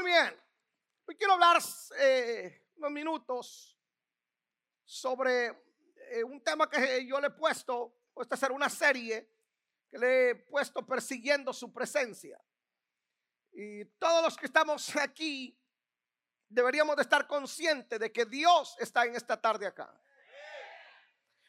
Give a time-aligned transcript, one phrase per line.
[0.00, 0.34] Muy bien.
[1.06, 1.60] Hoy quiero hablar
[1.98, 3.78] eh, unos minutos
[4.82, 5.48] sobre
[6.10, 9.30] eh, un tema que yo le he puesto, esta será una serie
[9.90, 12.42] que le he puesto persiguiendo su presencia.
[13.52, 15.54] Y todos los que estamos aquí
[16.48, 19.94] deberíamos de estar conscientes de que Dios está en esta tarde acá.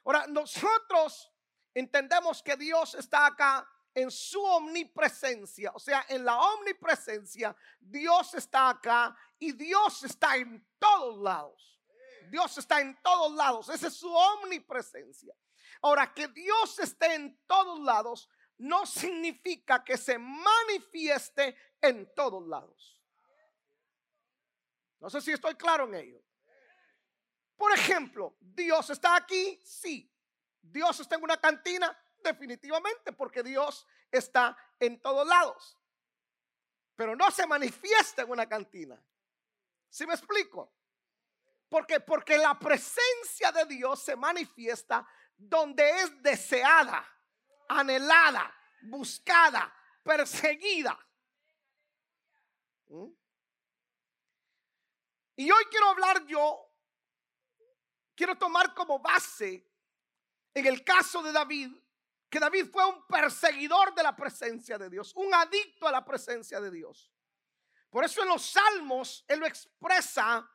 [0.03, 1.31] Ahora, nosotros
[1.73, 8.69] entendemos que Dios está acá en su omnipresencia, o sea, en la omnipresencia, Dios está
[8.69, 11.79] acá y Dios está en todos lados.
[12.29, 15.35] Dios está en todos lados, esa es su omnipresencia.
[15.81, 23.01] Ahora, que Dios esté en todos lados no significa que se manifieste en todos lados.
[24.99, 26.23] No sé si estoy claro en ello.
[27.57, 30.11] Por ejemplo, Dios está aquí, sí.
[30.61, 35.77] Dios está en una cantina, definitivamente, porque Dios está en todos lados.
[36.95, 39.01] Pero no se manifiesta en una cantina.
[39.89, 40.73] ¿Sí me explico?
[41.69, 47.05] Porque porque la presencia de Dios se manifiesta donde es deseada,
[47.67, 50.97] anhelada, buscada, perseguida.
[52.87, 53.07] ¿Mm?
[55.37, 56.69] Y hoy quiero hablar yo,
[58.15, 59.67] quiero tomar como base
[60.53, 61.71] en el caso de David,
[62.31, 66.61] que David fue un perseguidor de la presencia de Dios, un adicto a la presencia
[66.61, 67.11] de Dios.
[67.89, 70.49] Por eso en los salmos él lo expresa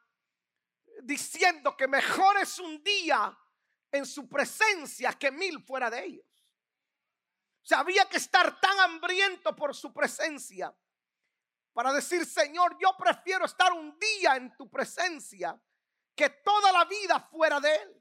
[1.03, 3.39] diciendo que mejor es un día
[3.93, 6.27] en su presencia que mil fuera de ellos.
[7.63, 10.75] O sea, había que estar tan hambriento por su presencia
[11.75, 15.61] para decir, Señor, yo prefiero estar un día en tu presencia
[16.15, 17.96] que toda la vida fuera de él.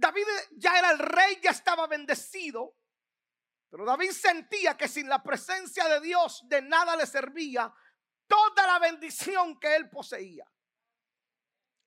[0.00, 2.74] David ya era el rey, ya estaba bendecido,
[3.68, 7.72] pero David sentía que sin la presencia de Dios de nada le servía
[8.26, 10.50] toda la bendición que él poseía.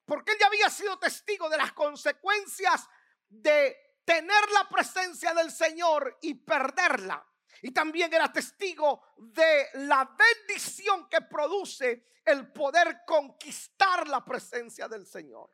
[0.06, 2.88] Porque él ya había sido testigo de las consecuencias
[3.28, 7.26] de tener la presencia del Señor y perderla.
[7.64, 15.08] Y también era testigo de la bendición que produce el poder conquistar la presencia del
[15.08, 15.52] Señor.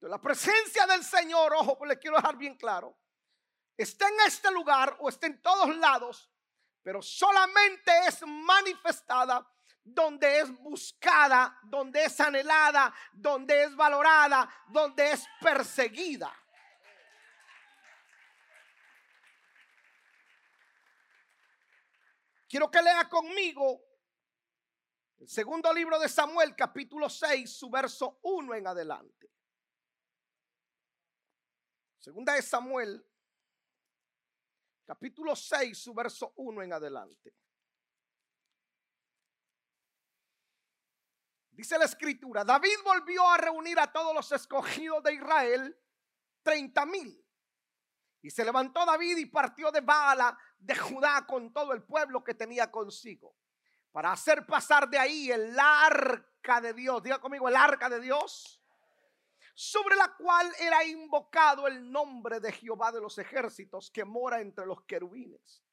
[0.00, 2.96] La presencia del Señor, ojo, pues le quiero dejar bien claro,
[3.76, 6.30] está en este lugar o está en todos lados,
[6.82, 9.44] pero solamente es manifestada
[9.82, 16.32] donde es buscada, donde es anhelada, donde es valorada, donde es perseguida.
[22.48, 23.82] Quiero que lea conmigo
[25.18, 29.37] el segundo libro de Samuel, capítulo 6, su verso 1 en adelante.
[32.08, 33.06] Segunda de Samuel,
[34.86, 37.34] capítulo 6, su verso 1 en adelante.
[41.50, 45.78] Dice la escritura, David volvió a reunir a todos los escogidos de Israel,
[46.44, 47.22] 30 mil.
[48.22, 52.32] Y se levantó David y partió de Baala de Judá con todo el pueblo que
[52.32, 53.36] tenía consigo,
[53.92, 57.02] para hacer pasar de ahí el arca de Dios.
[57.02, 58.57] Diga conmigo, el arca de Dios,
[59.60, 64.64] sobre la cual era invocado el nombre de Jehová de los ejércitos que mora entre
[64.64, 65.64] los querubines.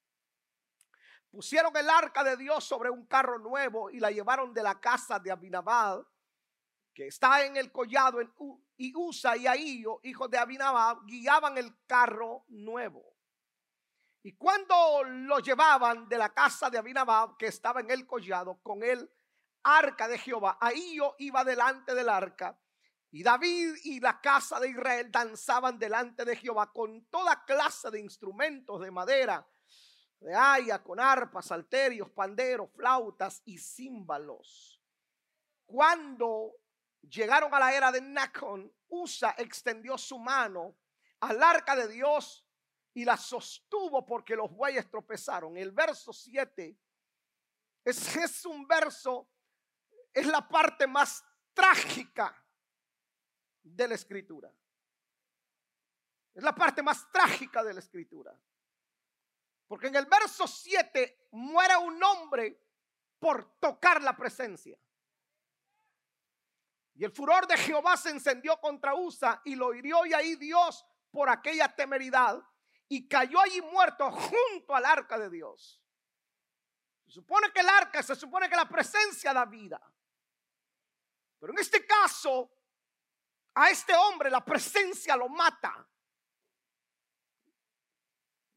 [1.30, 5.20] Pusieron el arca de Dios sobre un carro nuevo y la llevaron de la casa
[5.20, 6.04] de Abinabad,
[6.96, 8.34] que está en el collado, en
[8.78, 13.16] y Usa y Ahío, hijos de Abinabad, guiaban el carro nuevo.
[14.24, 18.82] Y cuando lo llevaban de la casa de Abinabad, que estaba en el collado, con
[18.82, 19.08] el
[19.62, 22.60] arca de Jehová, Ahío iba delante del arca.
[23.16, 28.02] Y David y la casa de Israel danzaban delante de Jehová con toda clase de
[28.02, 29.48] instrumentos de madera
[30.20, 34.82] de haya con arpas, salterios, panderos, flautas y címbalos.
[35.66, 36.58] Cuando
[37.04, 40.76] llegaron a la era de Nacon, Usa extendió su mano
[41.22, 42.46] al arca de Dios
[42.94, 45.56] y la sostuvo porque los bueyes tropezaron.
[45.56, 46.78] El verso 7
[47.86, 49.30] es, es un verso,
[50.14, 51.24] es la parte más
[51.54, 52.42] trágica
[53.66, 54.54] de la escritura.
[56.34, 58.38] Es la parte más trágica de la escritura.
[59.68, 62.62] Porque en el verso 7 muere un hombre
[63.20, 64.78] por tocar la presencia.
[66.94, 70.86] Y el furor de Jehová se encendió contra Usa y lo hirió y ahí Dios
[71.12, 72.42] por aquella temeridad
[72.88, 75.82] y cayó allí muerto junto al arca de Dios.
[77.06, 79.82] Se supone que el arca, se supone que la presencia da vida.
[81.40, 82.55] Pero en este caso,
[83.56, 85.88] a este hombre la presencia lo mata.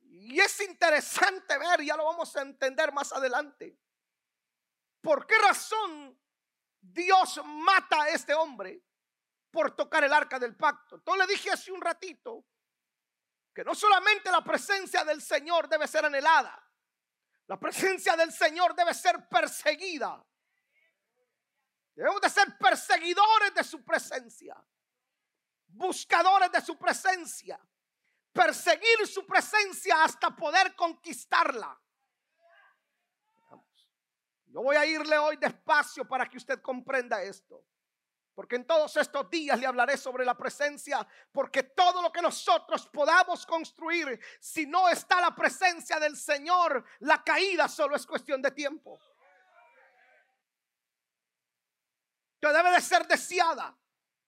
[0.00, 3.79] Y es interesante ver, ya lo vamos a entender más adelante,
[5.00, 6.21] ¿Por qué razón
[6.81, 8.83] Dios mata a este hombre?
[9.50, 10.97] Por tocar el arca del pacto.
[10.97, 12.45] Entonces le dije hace un ratito
[13.55, 16.62] que no solamente la presencia del Señor debe ser anhelada,
[17.47, 20.25] la presencia del Señor debe ser perseguida.
[21.95, 24.55] Debemos de ser perseguidores de su presencia,
[25.79, 27.59] buscadores de su presencia,
[28.33, 31.81] perseguir su presencia hasta poder conquistarla.
[34.47, 37.65] Yo voy a irle hoy despacio para que usted comprenda esto.
[38.35, 42.87] Porque en todos estos días le hablaré sobre la presencia, porque todo lo que nosotros
[42.87, 48.53] podamos construir, si no está la presencia del Señor, la caída solo es cuestión de
[48.53, 49.01] tiempo.
[52.41, 53.77] Que debe de ser deseada.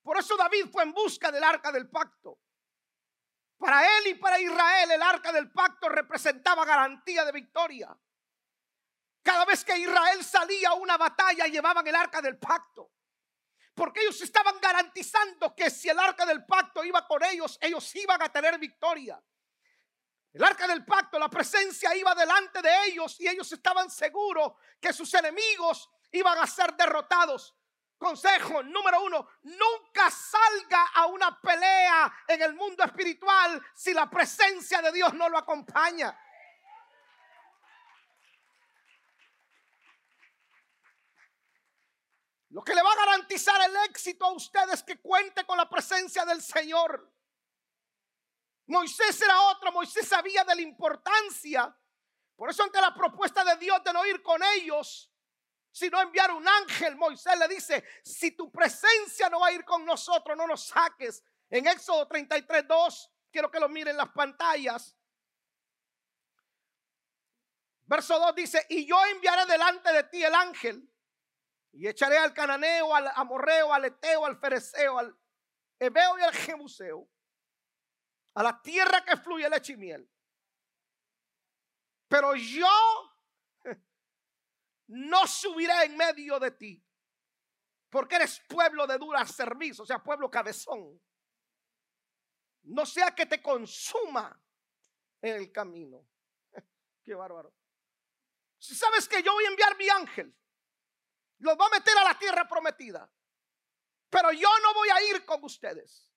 [0.03, 2.39] Por eso David fue en busca del arca del pacto.
[3.59, 7.95] Para él y para Israel el arca del pacto representaba garantía de victoria.
[9.23, 12.93] Cada vez que Israel salía a una batalla llevaban el arca del pacto.
[13.75, 18.21] Porque ellos estaban garantizando que si el arca del pacto iba con ellos, ellos iban
[18.23, 19.23] a tener victoria.
[20.33, 24.93] El arca del pacto, la presencia iba delante de ellos y ellos estaban seguros que
[24.93, 27.55] sus enemigos iban a ser derrotados.
[28.01, 34.81] Consejo número uno, nunca salga a una pelea en el mundo espiritual si la presencia
[34.81, 36.19] de Dios no lo acompaña.
[42.49, 45.69] Lo que le va a garantizar el éxito a ustedes es que cuente con la
[45.69, 47.13] presencia del Señor.
[48.65, 51.77] Moisés era otro, Moisés sabía de la importancia.
[52.35, 55.10] Por eso ante la propuesta de Dios de no ir con ellos,
[55.71, 56.97] sino enviar un ángel.
[56.97, 61.23] Moisés le dice, si tu presencia no va a ir con nosotros, no nos saques.
[61.49, 64.97] En Éxodo 33, 2, quiero que lo miren las pantallas.
[67.85, 70.89] Verso 2 dice, y yo enviaré delante de ti el ángel,
[71.73, 75.17] y echaré al cananeo, al amorreo, al eteo, al fereceo, al
[75.79, 77.09] ebeo y al jebuseo,
[78.35, 80.11] a la tierra que fluye leche y miel.
[82.09, 83.10] Pero yo
[84.91, 86.85] no subiré en medio de ti,
[87.89, 91.01] porque eres pueblo de dura servicio, o sea, pueblo cabezón.
[92.63, 94.39] No sea que te consuma
[95.23, 96.07] en el camino.
[97.05, 97.55] Qué bárbaro.
[98.59, 100.37] Si sabes que yo voy a enviar mi ángel,
[101.39, 103.11] los va a meter a la tierra prometida,
[104.11, 106.11] pero yo no voy a ir con ustedes.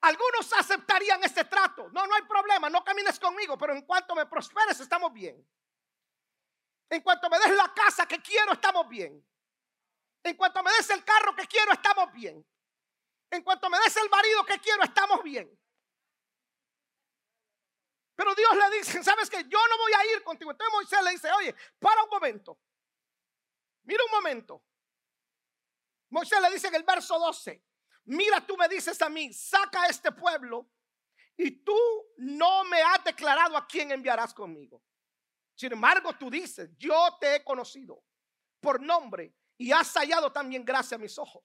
[0.00, 1.88] Algunos aceptarían este trato.
[1.90, 5.48] No, no hay problema, no camines conmigo, pero en cuanto me prosperes estamos bien.
[6.90, 9.26] En cuanto me des la casa que quiero, estamos bien.
[10.22, 12.44] En cuanto me des el carro que quiero, estamos bien.
[13.30, 15.58] En cuanto me des el marido que quiero, estamos bien.
[18.14, 20.50] Pero Dios le dice, ¿sabes que Yo no voy a ir contigo.
[20.50, 22.58] Entonces Moisés le dice, oye, para un momento.
[23.82, 24.62] Mira un momento.
[26.10, 27.62] Moisés le dice en el verso 12,
[28.04, 30.70] mira, tú me dices a mí, saca a este pueblo
[31.36, 31.76] y tú
[32.18, 34.80] no me has declarado a quién enviarás conmigo.
[35.54, 38.02] Sin embargo, tú dices, yo te he conocido
[38.60, 41.44] por nombre y has hallado también gracia a mis ojos.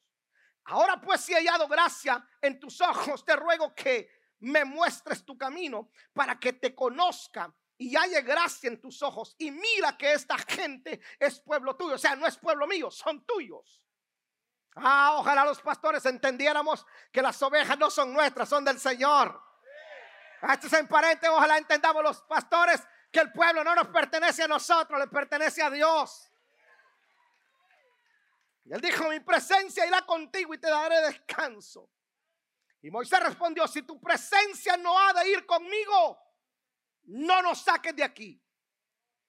[0.65, 4.09] Ahora pues si he hallado gracia en tus ojos, te ruego que
[4.39, 9.35] me muestres tu camino para que te conozca y haya gracia en tus ojos.
[9.37, 13.25] Y mira que esta gente es pueblo tuyo, o sea, no es pueblo mío, son
[13.25, 13.85] tuyos.
[14.75, 19.41] Ah, ojalá los pastores entendiéramos que las ovejas no son nuestras, son del Señor.
[20.41, 22.81] Ah, esto es en parente, ojalá entendamos los pastores
[23.11, 26.29] que el pueblo no nos pertenece a nosotros, le pertenece a Dios.
[28.65, 31.89] Y él dijo, mi presencia irá contigo y te daré descanso.
[32.81, 36.19] Y Moisés respondió, si tu presencia no ha de ir conmigo,
[37.03, 38.41] no nos saques de aquí.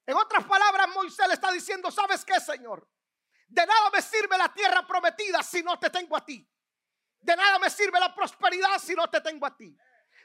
[0.07, 2.87] En otras palabras, Moisés le está diciendo, ¿sabes qué, Señor?
[3.49, 6.47] De nada me sirve la tierra prometida si no te tengo a ti.
[7.21, 9.77] De nada me sirve la prosperidad si no te tengo a ti.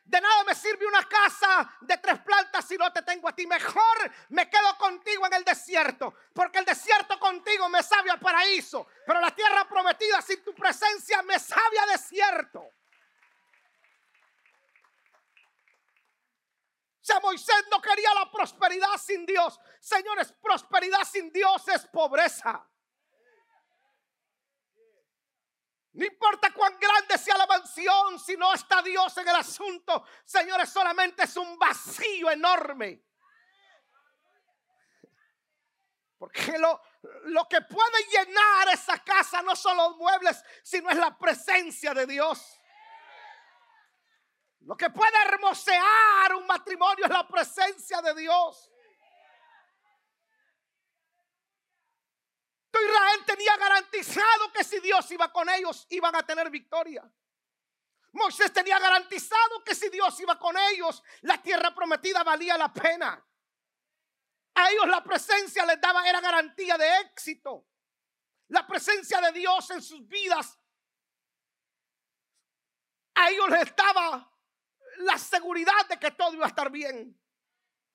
[0.06, 3.48] De nada me sirve una casa de tres plantas si no te tengo a ti.
[3.48, 6.14] Mejor me quedo contigo en el desierto.
[6.32, 8.86] Porque el desierto contigo me sabe a paraíso.
[9.06, 12.60] Pero la tierra prometida sin tu presencia me sabe a desierto.
[12.60, 12.72] O
[17.08, 19.60] sea, Moisés no quería la prosperidad sin Dios.
[19.80, 22.64] Señores, prosperidad sin Dios es pobreza.
[25.96, 30.70] No importa cuán grande sea la mansión, si no está Dios en el asunto, señores,
[30.70, 33.02] solamente es un vacío enorme.
[36.18, 36.82] Porque lo,
[37.28, 42.06] lo que puede llenar esa casa no son los muebles, sino es la presencia de
[42.06, 42.60] Dios.
[44.66, 48.70] Lo que puede hermosear un matrimonio es la presencia de Dios.
[52.82, 57.04] Israel tenía garantizado que si Dios iba con ellos, iban a tener victoria.
[58.14, 63.24] Moisés tenía garantizado que si Dios iba con ellos, la tierra prometida valía la pena.
[64.56, 67.68] A ellos la presencia les daba, era garantía de éxito.
[68.48, 70.58] La presencia de Dios en sus vidas.
[73.16, 74.32] A ellos les daba
[74.98, 77.20] la seguridad de que todo iba a estar bien.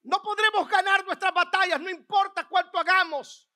[0.03, 3.50] No podremos ganar nuestras batallas, no importa cuánto hagamos.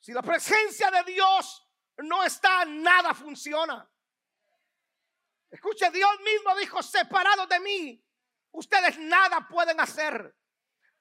[0.00, 1.66] Si la presencia de Dios
[1.98, 3.88] no está, nada funciona.
[5.50, 8.04] Escuche, Dios mismo dijo, separados de mí,
[8.52, 10.34] ustedes nada pueden hacer.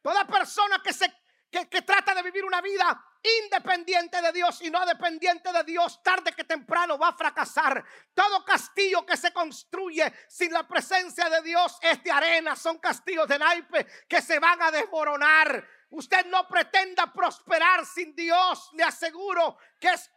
[0.02, 1.12] Toda persona que se
[1.50, 3.02] que, que, trata de vivir una vida
[3.44, 7.84] independiente de Dios y no dependiente de Dios, tarde que temprano va a fracasar.
[8.14, 13.28] Todo castillo que se construye sin la presencia de Dios es de arena, son castillos
[13.28, 15.68] de naipe que se van a desmoronar.
[15.96, 18.70] Usted no pretenda prosperar sin Dios.
[18.74, 20.12] Le aseguro que es,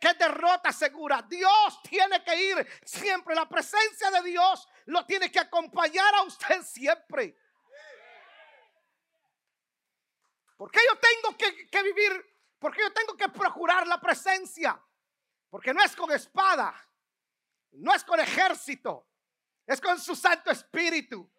[0.00, 1.20] que derrota segura.
[1.28, 3.34] Dios tiene que ir siempre.
[3.34, 7.36] La presencia de Dios lo tiene que acompañar a usted siempre.
[10.56, 12.38] Porque yo tengo que, que vivir?
[12.58, 14.80] Porque yo tengo que procurar la presencia.
[15.50, 16.74] Porque no es con espada,
[17.72, 19.06] no es con ejército,
[19.66, 21.30] es con su Santo Espíritu.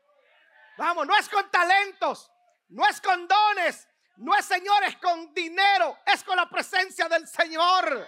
[0.78, 2.32] Vamos, no es con talentos,
[2.72, 3.88] no es con dones,
[4.18, 8.08] no es señores con dinero, es con la presencia del Señor.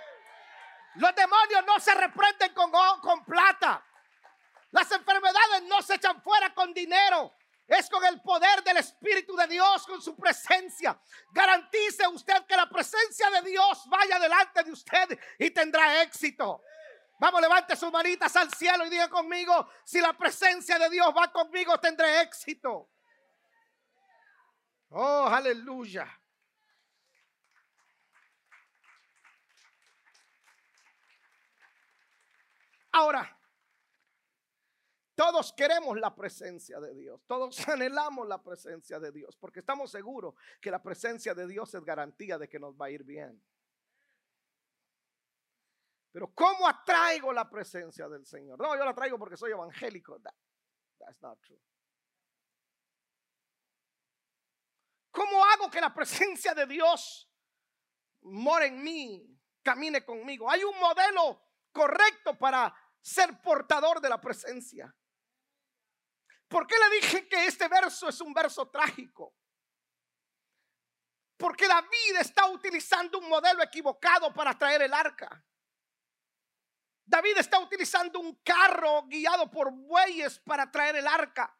[0.95, 3.83] Los demonios no se reprenden con, con plata.
[4.71, 7.33] Las enfermedades no se echan fuera con dinero.
[7.67, 10.99] Es con el poder del Espíritu de Dios, con su presencia.
[11.31, 16.61] Garantice usted que la presencia de Dios vaya delante de usted y tendrá éxito.
[17.19, 21.31] Vamos, levante sus manitas al cielo y diga conmigo, si la presencia de Dios va
[21.31, 22.92] conmigo, tendré éxito.
[24.95, 26.07] Oh, aleluya.
[32.91, 33.35] Ahora,
[35.15, 40.35] todos queremos la presencia de Dios, todos anhelamos la presencia de Dios, porque estamos seguros
[40.61, 43.43] que la presencia de Dios es garantía de que nos va a ir bien.
[46.11, 48.59] Pero ¿cómo atraigo la presencia del Señor?
[48.59, 50.19] No, yo la traigo porque soy evangélico.
[50.99, 51.59] that's not true.
[55.13, 57.29] ¿Cómo hago que la presencia de Dios
[58.21, 60.49] more en mí, camine conmigo?
[60.49, 61.39] Hay un modelo
[61.71, 64.93] correcto para ser portador de la presencia.
[66.47, 69.35] ¿Por qué le dije que este verso es un verso trágico?
[71.37, 75.45] Porque David está utilizando un modelo equivocado para traer el arca.
[77.05, 81.55] David está utilizando un carro guiado por bueyes para traer el arca.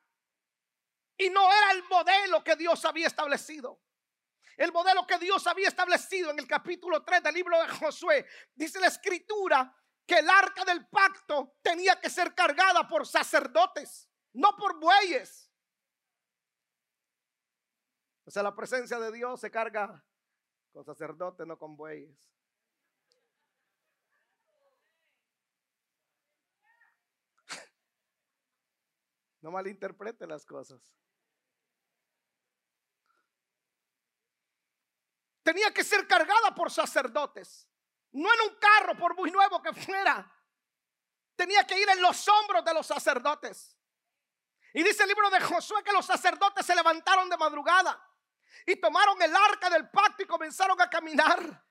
[1.18, 3.80] Y no era el modelo que Dios había establecido.
[4.58, 8.28] El modelo que Dios había establecido en el capítulo 3 del libro de Josué.
[8.54, 14.56] Dice la escritura que el arca del pacto tenía que ser cargada por sacerdotes, no
[14.56, 15.50] por bueyes.
[18.26, 20.04] O sea, la presencia de Dios se carga
[20.72, 22.30] con sacerdotes, no con bueyes.
[29.42, 30.90] No malinterprete las cosas.
[35.44, 37.68] Tenía que ser cargada por sacerdotes.
[38.14, 40.32] No en un carro, por muy nuevo que fuera.
[41.36, 43.78] Tenía que ir en los hombros de los sacerdotes.
[44.74, 48.02] Y dice el libro de Josué que los sacerdotes se levantaron de madrugada
[48.66, 51.64] y tomaron el arca del pacto y comenzaron a caminar.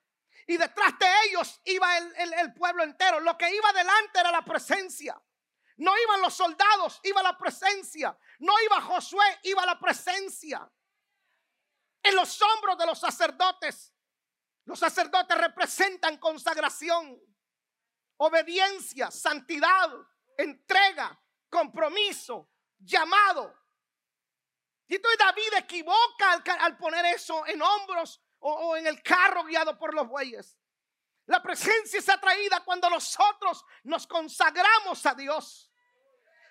[0.47, 3.21] Y detrás de ellos iba el, pueblo entero.
[3.21, 5.21] Lo que iba delante era la presencia.
[5.77, 8.17] No iban los soldados, iba la presencia.
[8.41, 10.71] No iba Josué, iba la presencia
[12.03, 13.95] en los hombros de los sacerdotes.
[14.65, 17.21] Los sacerdotes representan consagración,
[18.19, 19.91] obediencia, santidad,
[20.37, 23.55] entrega, compromiso, llamado.
[24.87, 29.79] Y entonces David equivoca al, poner eso en hombros o, o en el carro guiado
[29.79, 30.59] por los bueyes.
[31.27, 35.73] La presencia es atraída cuando nosotros nos consagramos a Dios.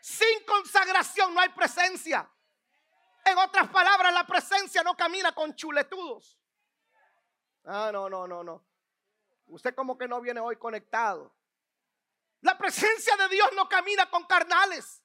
[0.01, 2.29] Sin consagración no hay presencia.
[3.25, 6.39] En otras palabras, la presencia no camina con chuletudos.
[7.65, 8.65] Ah, no, no, no, no.
[9.47, 11.35] Usted como que no viene hoy conectado.
[12.41, 15.03] La presencia de Dios no camina con carnales.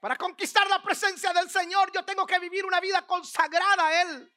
[0.00, 4.32] Para conquistar la presencia del Señor yo tengo que vivir una vida consagrada a Él.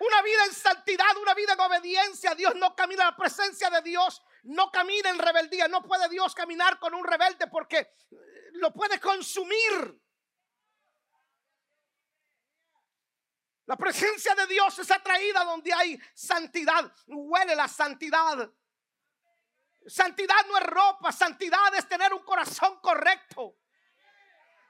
[0.00, 2.34] Una vida en santidad, una vida en obediencia.
[2.34, 4.22] Dios no camina la presencia de Dios.
[4.44, 5.68] No camina en rebeldía.
[5.68, 7.92] No puede Dios caminar con un rebelde porque
[8.52, 10.00] lo puede consumir.
[13.68, 16.90] La presencia de Dios es atraída donde hay santidad.
[17.06, 18.50] Huele la santidad.
[19.86, 23.58] Santidad no es ropa, santidad es tener un corazón correcto.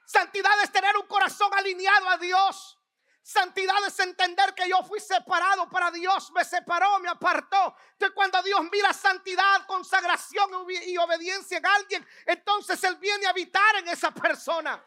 [0.04, 2.76] Santidad es tener un corazón alineado a Dios.
[3.22, 7.76] Santidad es entender que yo fui separado para Dios, me separó, me apartó.
[7.92, 13.76] Entonces cuando Dios mira santidad, consagración y obediencia en alguien, entonces Él viene a habitar
[13.76, 14.82] en esa persona.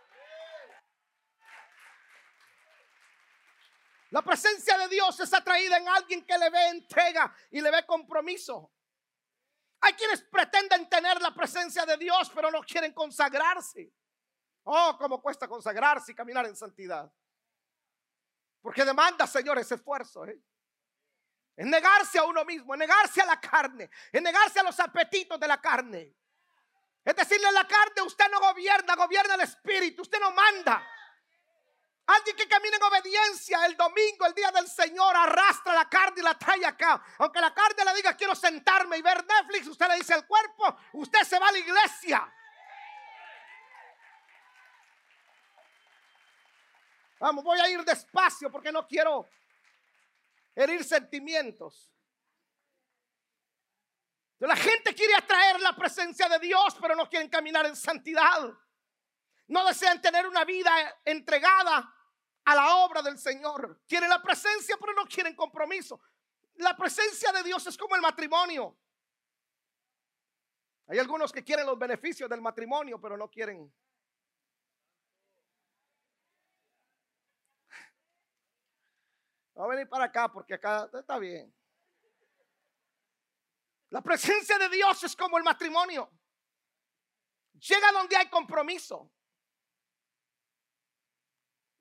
[4.11, 7.85] La presencia de Dios es atraída en alguien que le ve entrega y le ve
[7.85, 8.71] compromiso.
[9.79, 13.93] Hay quienes pretenden tener la presencia de Dios, pero no quieren consagrarse.
[14.63, 17.11] Oh, cómo cuesta consagrarse y caminar en santidad.
[18.61, 20.25] Porque demanda, Señor, ese esfuerzo.
[20.25, 20.39] ¿eh?
[21.55, 25.39] Es negarse a uno mismo, es negarse a la carne, es negarse a los apetitos
[25.39, 26.15] de la carne.
[27.03, 30.85] Es decirle a la carne, usted no gobierna, gobierna el Espíritu, usted no manda.
[32.17, 36.23] Alguien que camina en obediencia el domingo, el día del Señor, arrastra la carne y
[36.23, 37.01] la trae acá.
[37.19, 40.77] Aunque la carne le diga quiero sentarme y ver Netflix, usted le dice al cuerpo,
[40.93, 42.33] usted se va a la iglesia.
[47.19, 49.29] Vamos, voy a ir despacio porque no quiero
[50.53, 51.93] herir sentimientos.
[54.39, 58.51] La gente quiere atraer la presencia de Dios, pero no quieren caminar en santidad.
[59.47, 61.95] No desean tener una vida entregada
[62.45, 63.81] a la obra del Señor.
[63.87, 65.99] Quieren la presencia, pero no quieren compromiso.
[66.55, 68.77] La presencia de Dios es como el matrimonio.
[70.87, 73.71] Hay algunos que quieren los beneficios del matrimonio, pero no quieren
[79.57, 81.53] Va a venir para acá porque acá está bien.
[83.89, 86.09] La presencia de Dios es como el matrimonio.
[87.59, 89.11] Llega donde hay compromiso.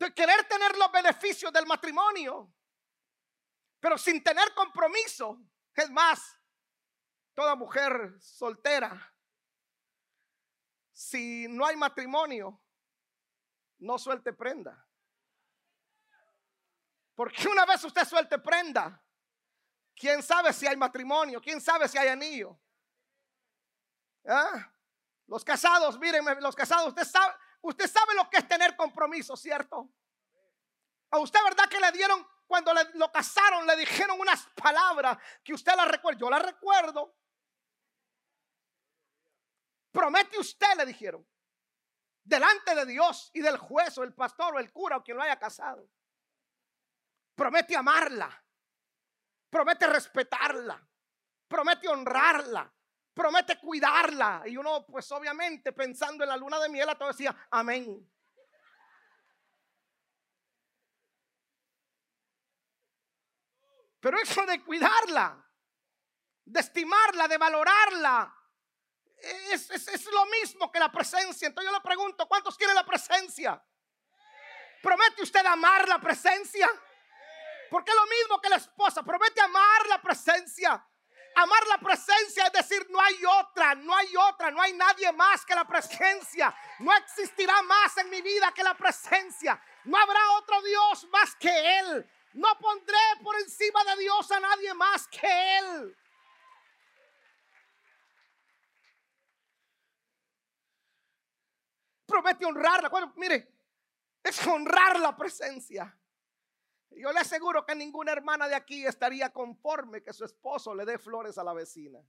[0.01, 2.51] De querer tener los beneficios del matrimonio,
[3.79, 5.39] pero sin tener compromiso.
[5.75, 6.39] Es más,
[7.35, 9.15] toda mujer soltera,
[10.91, 12.63] si no hay matrimonio,
[13.79, 14.87] no suelte prenda.
[17.15, 19.05] Porque una vez usted suelte prenda,
[19.95, 22.59] quién sabe si hay matrimonio, quién sabe si hay anillo.
[24.27, 24.73] ¿Ah?
[25.27, 29.91] Los casados, mírenme, los casados, usted sabe, usted sabe lo que es tener compromiso, ¿cierto?
[31.11, 35.75] A usted, ¿verdad que le dieron, cuando lo casaron, le dijeron unas palabras que usted
[35.77, 36.21] las recuerda?
[36.21, 37.17] Yo las recuerdo.
[39.93, 41.27] Promete usted, le dijeron,
[42.23, 45.23] delante de Dios y del juez o el pastor o el cura o quien lo
[45.23, 45.91] haya casado
[47.41, 48.29] promete amarla,
[49.49, 50.79] promete respetarla,
[51.49, 52.71] promete honrarla,
[53.21, 54.45] promete cuidarla.
[54.47, 58.11] Y uno, pues obviamente, pensando en la luna de miel, a todo decía, amén.
[64.01, 65.47] Pero eso de cuidarla,
[66.47, 68.35] de estimarla, de valorarla,
[69.51, 71.47] es, es, lo mismo que la presencia.
[71.47, 73.63] Entonces yo le pregunto, ¿cuántos quieren la presencia?
[74.83, 76.71] ¿Promete usted amar la presencia?
[77.69, 79.03] Porque es lo mismo que la esposa.
[79.03, 80.90] Promete amar la presencia.
[81.37, 85.45] Amar la presencia es decir, no hay otra, no hay otra, no hay nadie más
[85.45, 86.55] que la presencia.
[86.81, 89.61] No existirá más en mi vida que la presencia.
[89.85, 92.11] No habrá otro Dios más que Él.
[92.35, 95.97] No pondré por encima de Dios a nadie más que Él.
[102.07, 102.91] Promete honrarla.
[103.17, 103.53] Mire,
[104.23, 105.97] es honrar la presencia.
[106.91, 110.99] Yo le aseguro que ninguna hermana de aquí estaría conforme que su esposo le dé
[110.99, 112.01] flores a la vecina.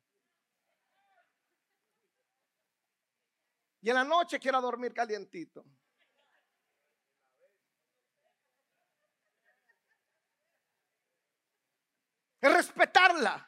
[3.82, 5.65] Y en la noche quiera dormir calientito.
[12.41, 13.48] Es respetarla.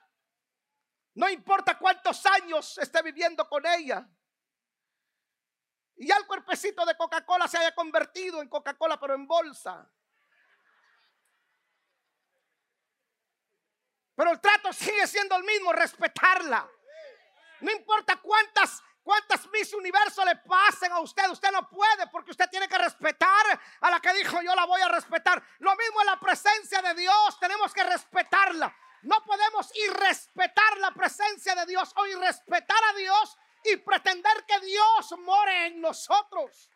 [1.16, 4.08] No importa cuántos años esté viviendo con ella.
[5.96, 9.92] Y ya el cuerpecito de Coca-Cola se haya convertido en Coca-Cola, pero en bolsa.
[14.24, 16.66] Pero el trato sigue siendo el mismo, respetarla.
[17.60, 22.50] No importa cuántas cuántas Miss Universo le pasen a usted, usted no puede porque usted
[22.50, 25.44] tiene que respetar a la que dijo yo la voy a respetar.
[25.60, 28.74] Lo mismo en la presencia de Dios, tenemos que respetarla.
[29.02, 35.16] No podemos irrespetar la presencia de Dios o irrespetar a Dios y pretender que Dios
[35.20, 36.70] more en nosotros.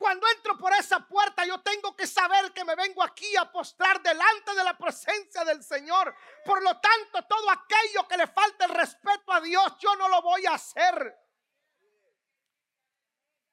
[0.00, 4.00] Cuando entro por esa puerta, yo tengo que saber que me vengo aquí a postrar
[4.00, 6.16] delante de la presencia del Señor.
[6.42, 10.22] Por lo tanto, todo aquello que le falta el respeto a Dios, yo no lo
[10.22, 11.14] voy a hacer.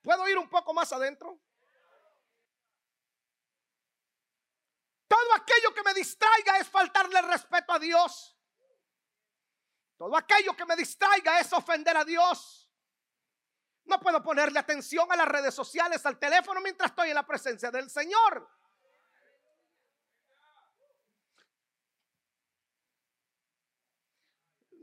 [0.01, 1.37] ¿Puedo ir un poco más adentro?
[5.05, 8.37] Todo aquello que me distraiga es faltarle respeto a Dios.
[9.97, 12.66] Todo aquello que me distraiga es ofender a Dios.
[13.87, 17.71] No puedo ponerle atención a las redes sociales, al teléfono mientras estoy en la presencia
[17.71, 18.49] del Señor.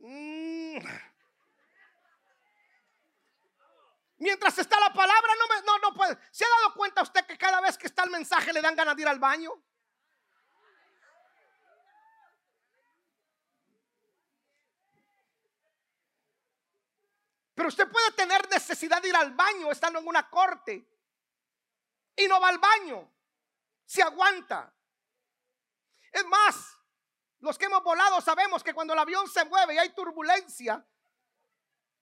[0.00, 0.78] Mm.
[4.18, 6.16] Mientras está la palabra, no, me, no, no puede.
[6.30, 8.96] ¿Se ha dado cuenta usted que cada vez que está el mensaje le dan ganas
[8.96, 9.52] de ir al baño?
[17.54, 20.88] Pero usted puede tener necesidad de ir al baño estando en una corte
[22.16, 23.10] y no va al baño.
[23.86, 24.72] Se aguanta.
[26.10, 26.76] Es más,
[27.40, 30.84] los que hemos volado sabemos que cuando el avión se mueve y hay turbulencia,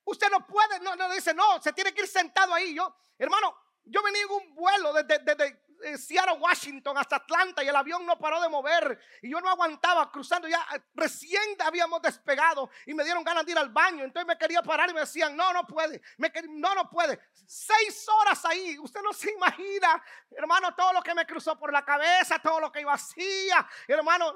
[0.04, 2.74] usted no puede, no, no dice, no, se tiene que ir sentado ahí.
[2.74, 5.64] Yo, hermano, yo venía en un vuelo desde, desde,
[5.96, 10.10] Seattle, Washington, hasta Atlanta y el avión no paró de mover y yo no aguantaba
[10.10, 14.26] cruzando ya eh, recién habíamos despegado y me dieron ganas de ir al baño entonces
[14.26, 16.00] me quería parar y me decían no no puede
[16.48, 21.26] no no puede seis horas ahí usted no se imagina hermano todo lo que me
[21.26, 24.34] cruzó por la cabeza todo lo que yo hacía hermano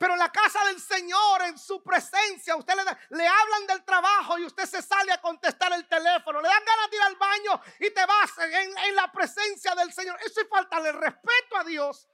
[0.00, 2.72] pero en la casa del Señor, en su presencia, usted
[3.10, 6.40] le, hablan del trabajo y usted se sale a contestar el teléfono.
[6.40, 10.18] Le dan ganas de ir al baño y te vas en, la presencia del Señor.
[10.24, 12.08] Eso es faltarle respeto a Dios.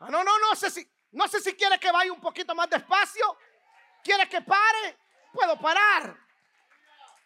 [0.00, 2.70] Ah, no, no, no sé si, no sé si quiere que vaya un poquito más
[2.70, 3.36] despacio.
[4.02, 4.98] ¿Quiere que pare?
[5.30, 6.21] Puedo parar.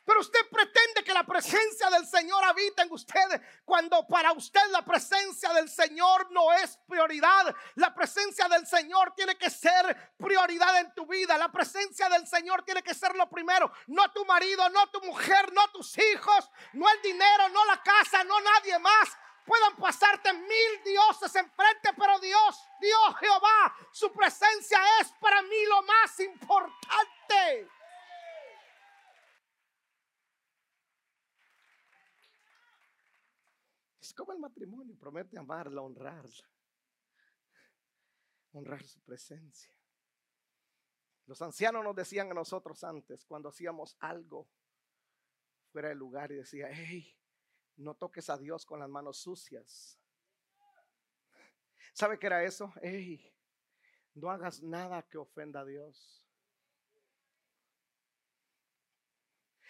[0.07, 4.85] Pero usted pretende que la presencia del Señor habita en ustedes cuando para usted la
[4.85, 7.53] presencia del Señor no es prioridad.
[7.75, 11.37] La presencia del Señor tiene que ser prioridad en tu vida.
[11.37, 13.73] La presencia del Señor tiene que ser lo primero.
[13.89, 18.23] No tu marido, no tu mujer, no tus hijos, no el dinero, no la casa,
[18.23, 19.09] no nadie más.
[19.45, 25.83] Puedan pasarte mil dioses enfrente, pero Dios, Dios Jehová, su presencia es para mí lo
[25.83, 27.76] más importante.
[34.15, 36.51] Como el matrimonio, promete amarla, honrarla,
[38.53, 39.73] honrar su presencia.
[41.27, 44.49] Los ancianos nos decían a nosotros antes, cuando hacíamos algo
[45.73, 47.17] fuera del lugar, y decía, hey,
[47.77, 49.99] no toques a Dios con las manos sucias.
[51.93, 52.73] ¿Sabe qué era eso?
[52.83, 53.35] Hey,
[54.15, 56.27] no hagas nada que ofenda a Dios.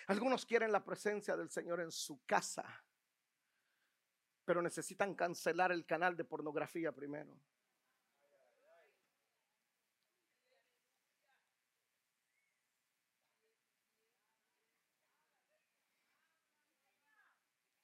[0.08, 2.85] Algunos quieren la presencia del Señor en su casa
[4.46, 7.36] pero necesitan cancelar el canal de pornografía primero.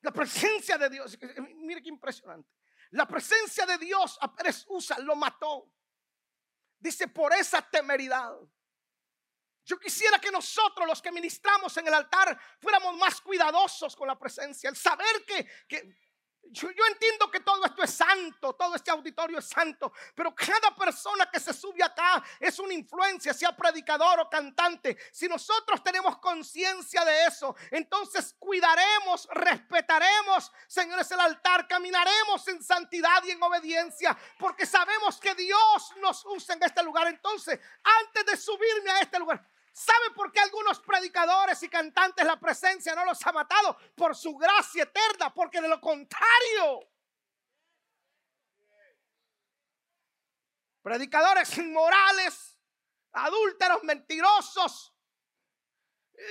[0.03, 1.19] La presencia de Dios,
[1.57, 2.49] mire qué impresionante.
[2.91, 5.73] La presencia de Dios a Pérez Usa lo mató.
[6.79, 8.37] Dice por esa temeridad.
[9.65, 14.19] Yo quisiera que nosotros los que ministramos en el altar fuéramos más cuidadosos con la
[14.19, 14.69] presencia.
[14.69, 15.97] El saber que, que
[16.51, 21.31] yo, entiendo que todo esto es santo, todo este auditorio es santo, pero cada persona
[21.31, 24.99] que se sube acá es una influencia, sea predicador o cantante.
[25.13, 33.23] Si nosotros tenemos conciencia de eso, entonces cuidaremos, respetaremos, señores, el altar, caminaremos en santidad
[33.25, 37.07] y en obediencia, porque sabemos que Dios nos usa en este lugar.
[37.07, 39.43] Entonces, antes de subirme a este lugar,
[39.73, 43.77] ¿Sabe por qué algunos predicadores y cantantes la presencia no los ha matado?
[43.97, 46.91] Por su gracia eterna, porque de lo contrario,
[50.83, 52.59] predicadores inmorales,
[53.13, 54.95] adúlteros, mentirosos.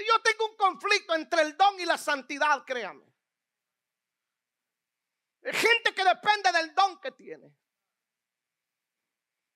[0.08, 3.12] Yo tengo un conflicto entre el don y la santidad, créame.
[5.44, 7.52] Gente que depende del don que tiene.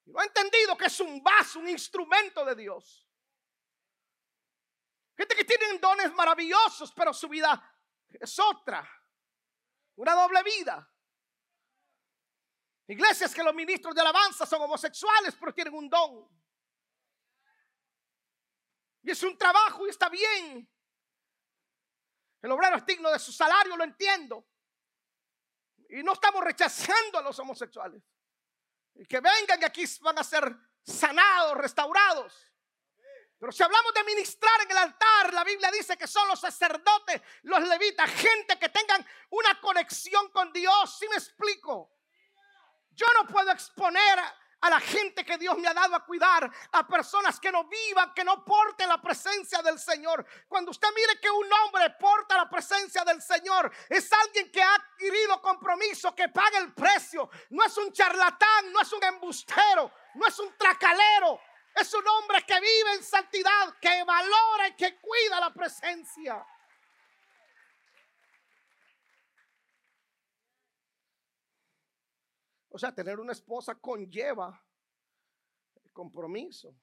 [0.06, 3.05] No ha entendido que es un vaso, un instrumento de Dios.
[5.18, 7.78] Gente que tienen dones maravillosos, pero su vida
[8.10, 8.88] es otra.
[9.96, 10.92] Una doble vida.
[12.88, 16.30] Iglesias que los ministros de alabanza son homosexuales, pero tienen un don.
[19.02, 20.70] Y es un trabajo y está bien.
[22.42, 24.48] El obrero es digno de su salario, lo entiendo.
[25.90, 28.04] Y no estamos rechazando a los homosexuales.
[28.96, 32.52] Y que vengan que aquí van a ser sanados, restaurados.
[33.40, 37.22] Pero si hablamos de ministrar en el altar, la Biblia dice que son los sacerdotes,
[37.44, 40.98] los levitas, gente que tengan una conexión con Dios.
[40.98, 41.92] Si me explico?
[42.92, 44.20] Yo no puedo exponer
[44.62, 48.14] a la gente que Dios me ha dado a cuidar, a personas que no vivan,
[48.14, 50.26] que no porten la presencia del Señor.
[50.48, 54.74] Cuando usted mire que un hombre porta la presencia del Señor, es alguien que ha
[54.74, 57.30] adquirido compromiso, que paga el precio.
[57.50, 61.40] No es un charlatán, no es un embustero, no es un tracalero.
[61.76, 66.46] Es un hombre que vive en santidad, que valora y que cuida la presencia.
[72.70, 74.62] O sea, tener una esposa conlleva
[75.96, 76.78] compromiso,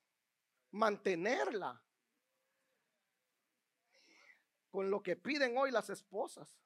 [0.72, 1.80] mantenerla
[4.70, 6.58] con lo que piden hoy las esposas.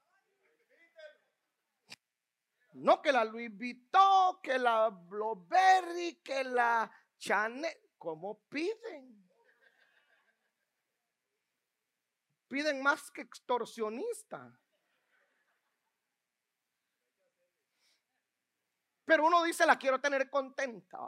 [2.75, 9.27] No que la Louis Vuitton, que la Blueberry, que la Chanel, como piden.
[12.49, 14.57] Piden más que extorsionista.
[19.05, 20.99] Pero uno dice, la quiero tener contenta.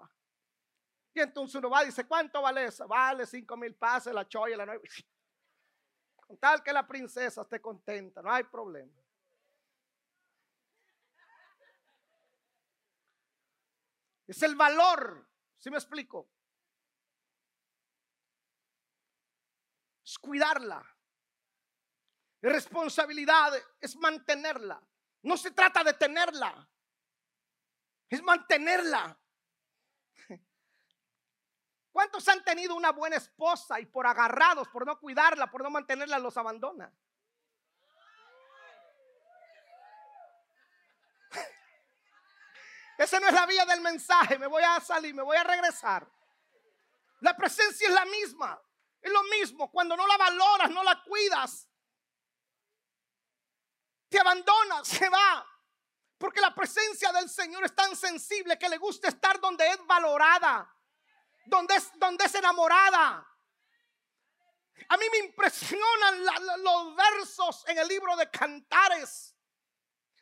[1.15, 2.87] Y entonces uno va y dice, ¿cuánto vale eso?
[2.87, 4.83] Vale cinco mil pases, la choya, la nueva.
[6.17, 9.03] Con tal que la princesa esté contenta, no hay problema.
[14.29, 15.27] Es el valor,
[15.59, 16.29] si me explico?
[20.09, 20.83] Es cuidarla.
[22.41, 24.81] La responsabilidad es mantenerla.
[25.23, 26.69] No se trata de tenerla
[28.09, 29.19] es mantenerla.
[31.93, 36.19] ¿Cuántos han tenido una buena esposa y por agarrados, por no cuidarla, por no mantenerla,
[36.19, 36.93] los abandona?
[42.99, 44.39] Esa no es la vía del mensaje.
[44.39, 46.11] Me voy a salir, me voy a regresar.
[47.21, 48.63] La presencia es la misma.
[49.01, 49.71] Es lo mismo.
[49.71, 51.69] Cuando no la valoras, no la cuidas.
[54.09, 55.47] Te abandonas, se va.
[56.17, 60.69] Porque la presencia del Señor es tan sensible que le gusta estar donde es valorada,
[61.47, 63.25] donde es, donde es enamorada.
[64.89, 66.25] A mí me impresionan
[66.63, 69.38] los versos en el libro de Cantares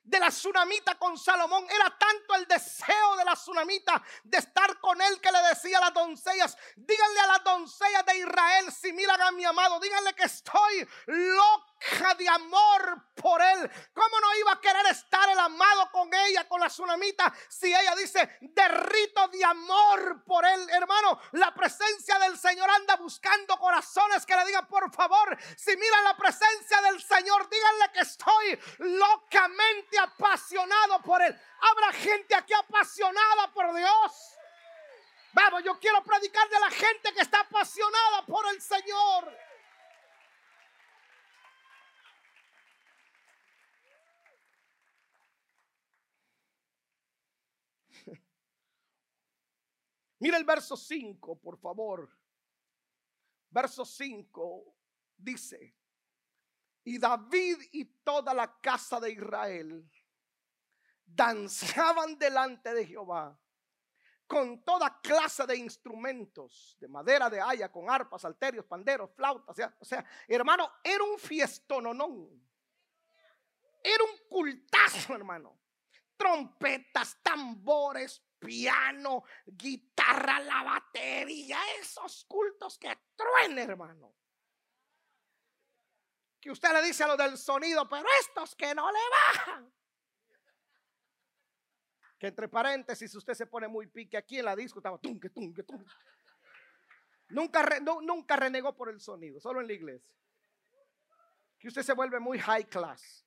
[0.06, 1.66] de la tsunamita con Salomón.
[1.68, 5.82] Era tanto el deseo de la tsunamita de estar con él que le decía a
[5.82, 10.24] las doncellas, díganle a las doncellas de Israel, si miran a mi amado, díganle que
[10.24, 11.75] estoy loco
[12.18, 13.70] de amor por él.
[13.92, 17.94] ¿Cómo no iba a querer estar el amado con ella, con la tsunamita, si ella
[17.94, 20.68] dice, derrito de amor por él?
[20.70, 26.04] Hermano, la presencia del Señor anda buscando corazones que le digan, por favor, si miran
[26.04, 31.38] la presencia del Señor, díganle que estoy locamente apasionado por él.
[31.70, 34.36] Habrá gente aquí apasionada por Dios.
[35.32, 39.45] Vamos, yo quiero predicar de la gente que está apasionada por el Señor.
[50.26, 52.10] Mira el verso 5, por favor.
[53.48, 54.74] Verso 5
[55.16, 55.72] dice,
[56.82, 59.88] y David y toda la casa de Israel
[61.04, 63.38] danzaban delante de Jehová
[64.26, 69.56] con toda clase de instrumentos de madera, de haya, con arpas, alterios, panderos, flautas.
[69.78, 72.44] O sea, hermano, era un fiestononón.
[73.80, 75.56] Era un cultazo, hermano.
[76.16, 84.14] Trompetas, tambores, piano, guitarra, la batería, esos cultos que truenen, hermano.
[86.40, 89.72] Que usted le dice a lo del sonido, pero estos que no le bajan.
[92.18, 95.30] Que entre paréntesis, usted se pone muy pique aquí en la disco, estaba tunque.
[97.28, 100.14] Nunca, nunca renegó por el sonido, solo en la iglesia.
[101.58, 103.25] Que usted se vuelve muy high class.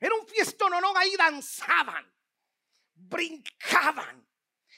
[0.00, 2.12] Era un fiestón, no, ahí danzaban,
[2.94, 4.26] brincaban.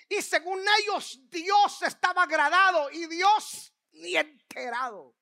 [0.08, 5.14] Y según ellos, Dios estaba agradado y Dios ni enterado.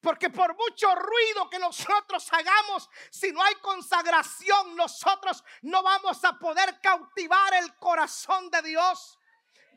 [0.00, 6.38] Porque por mucho ruido que nosotros hagamos, si no hay consagración, nosotros no vamos a
[6.38, 9.17] poder cautivar el corazón de Dios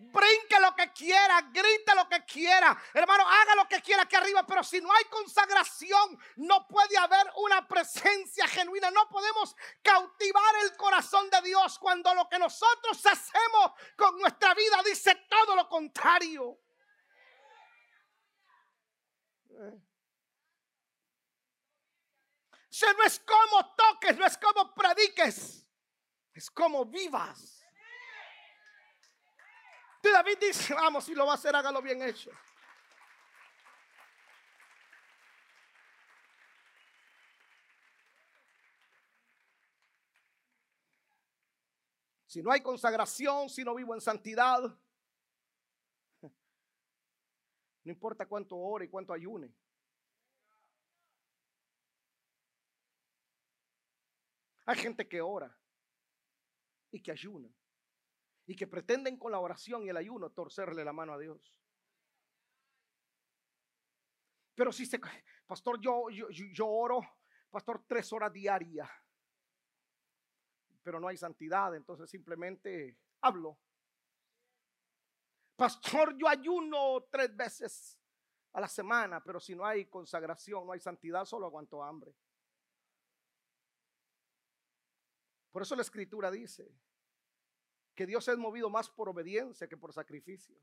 [0.01, 4.45] brinque lo que quiera, grite lo que quiera, hermano, haga lo que quiera aquí arriba,
[4.45, 10.75] pero si no hay consagración, no puede haber una presencia genuina, no podemos cautivar el
[10.75, 16.59] corazón de Dios cuando lo que nosotros hacemos con nuestra vida dice todo lo contrario.
[22.69, 25.67] Si no es como toques, no es como prediques,
[26.33, 27.60] es como vivas.
[30.09, 32.31] David dice, vamos, si lo va a hacer, hágalo bien hecho.
[42.25, 44.61] Si no hay consagración, si no vivo en santidad,
[46.23, 49.53] no importa cuánto ore y cuánto ayune.
[54.65, 55.53] Hay gente que ora
[56.91, 57.49] y que ayuna
[58.45, 61.59] y que pretenden con la oración y el ayuno torcerle la mano a Dios.
[64.55, 64.99] Pero si se,
[65.45, 67.01] pastor, yo, yo, yo oro,
[67.49, 68.89] pastor, tres horas diarias,
[70.83, 73.57] pero no hay santidad, entonces simplemente hablo.
[75.55, 77.99] Pastor, yo ayuno tres veces
[78.53, 82.15] a la semana, pero si no hay consagración, no hay santidad, solo aguanto hambre.
[85.51, 86.73] Por eso la escritura dice
[88.01, 90.57] que Dios es movido más por obediencia que por sacrificio.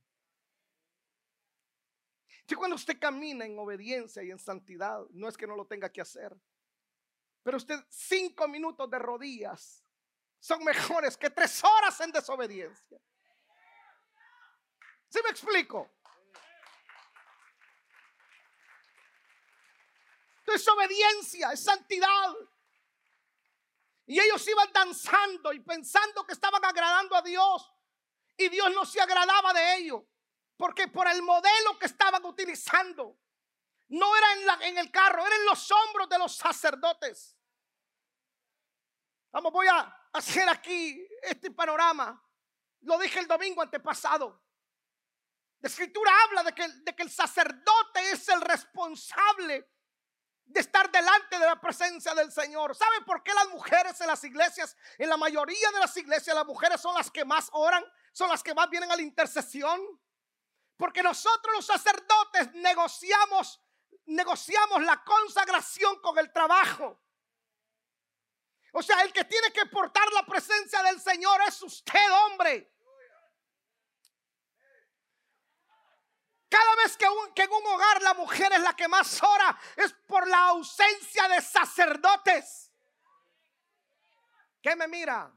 [2.48, 5.88] Y cuando usted camina en obediencia y en santidad, no es que no lo tenga
[5.88, 6.36] que hacer,
[7.44, 9.84] pero usted cinco minutos de rodillas
[10.40, 12.98] son mejores que tres horas en desobediencia.
[15.08, 15.88] ¿Sí me explico?
[20.44, 22.34] Es obediencia, es santidad.
[24.08, 27.70] Y ellos iban danzando y pensando que estaban agradando a Dios.
[28.38, 30.02] Y Dios no se agradaba de ellos.
[30.56, 33.18] Porque por el modelo que estaban utilizando,
[33.88, 37.36] no era en, la, en el carro, era en los hombros de los sacerdotes.
[39.30, 42.18] Vamos, voy a hacer aquí este panorama.
[42.80, 44.42] Lo dije el domingo antepasado.
[45.60, 49.70] La escritura habla de que, de que el sacerdote es el responsable
[50.48, 52.74] de estar delante de la presencia del Señor.
[52.74, 56.46] ¿Sabe por qué las mujeres en las iglesias, en la mayoría de las iglesias, las
[56.46, 59.80] mujeres son las que más oran, son las que más vienen a la intercesión?
[60.76, 63.60] Porque nosotros los sacerdotes negociamos,
[64.06, 66.98] negociamos la consagración con el trabajo.
[68.72, 72.72] O sea, el que tiene que portar la presencia del Señor es usted, hombre.
[76.48, 80.26] Cada vez que, en un hogar la mujer es la que más ora, es por
[80.26, 82.72] la ausencia de sacerdotes.
[84.62, 85.32] ¿Qué me mira?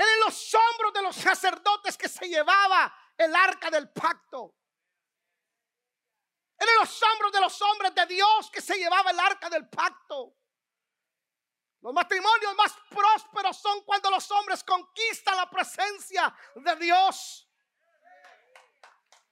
[0.00, 4.56] en los hombros de los sacerdotes que se llevaba el arca del pacto.
[6.58, 10.39] en los hombros de los hombres de Dios que se llevaba el arca del pacto.
[11.80, 17.48] Los matrimonios más prósperos son cuando los hombres conquistan la presencia de Dios.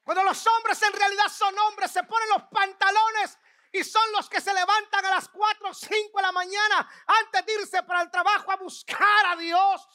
[0.03, 3.39] Cuando los hombres en realidad son hombres, se ponen los pantalones
[3.71, 7.45] y son los que se levantan a las 4 o 5 de la mañana antes
[7.45, 9.87] de irse para el trabajo a buscar a Dios.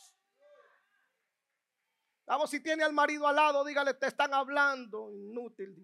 [2.28, 5.76] Vamos, si tiene al marido al lado, dígale, te están hablando, inútil.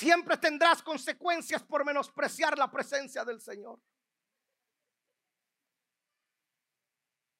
[0.00, 3.78] Siempre tendrás consecuencias por menospreciar la presencia del Señor.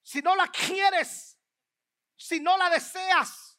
[0.03, 1.39] Si no la quieres,
[2.17, 3.59] si no la deseas,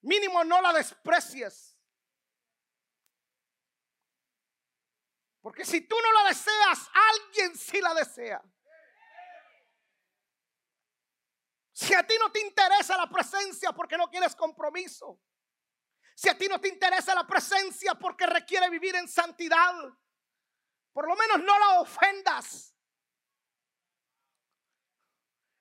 [0.00, 1.78] mínimo no la desprecies.
[5.42, 8.42] Porque si tú no la deseas, alguien sí la desea.
[11.72, 15.20] Si a ti no te interesa la presencia porque no quieres compromiso,
[16.14, 19.74] si a ti no te interesa la presencia porque requiere vivir en santidad,
[20.92, 22.72] por lo menos no la ofendas.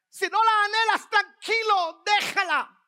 [0.10, 2.80] Si no la anhelas, tranquilo, déjala.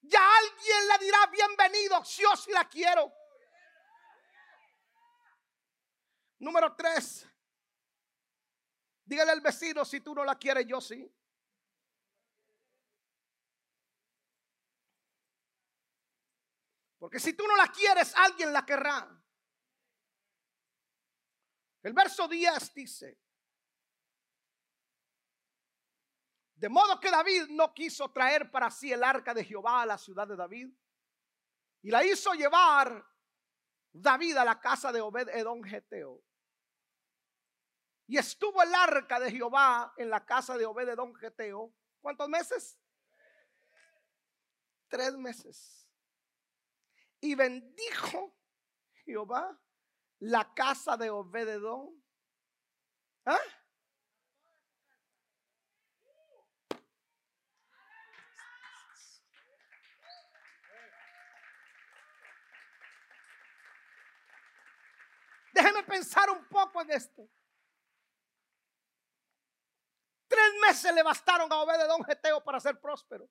[0.00, 3.12] Ya alguien le dirá bienvenido, yo si la quiero.
[6.38, 7.26] Número tres.
[9.04, 11.10] Dígale al vecino, si tú no la quieres, yo sí.
[16.98, 19.08] Porque si tú no la quieres, alguien la querrá.
[21.82, 23.20] El verso 10 dice,
[26.54, 29.96] de modo que David no quiso traer para sí el arca de Jehová a la
[29.96, 30.68] ciudad de David
[31.82, 33.06] y la hizo llevar
[33.92, 36.20] David a la casa de Obed Edom Geteo.
[38.08, 41.72] Y estuvo el arca de Jehová en la casa de Obed Edom Geteo.
[42.00, 42.76] ¿Cuántos meses?
[44.88, 45.87] Tres meses.
[47.20, 48.36] Y bendijo
[49.04, 49.58] Jehová
[50.20, 52.02] la casa de Obededón.
[53.24, 53.38] ¿Ah?
[65.52, 67.28] Déjeme pensar un poco en esto.
[70.28, 73.24] Tres meses le bastaron a Obededón Geteo para ser próspero.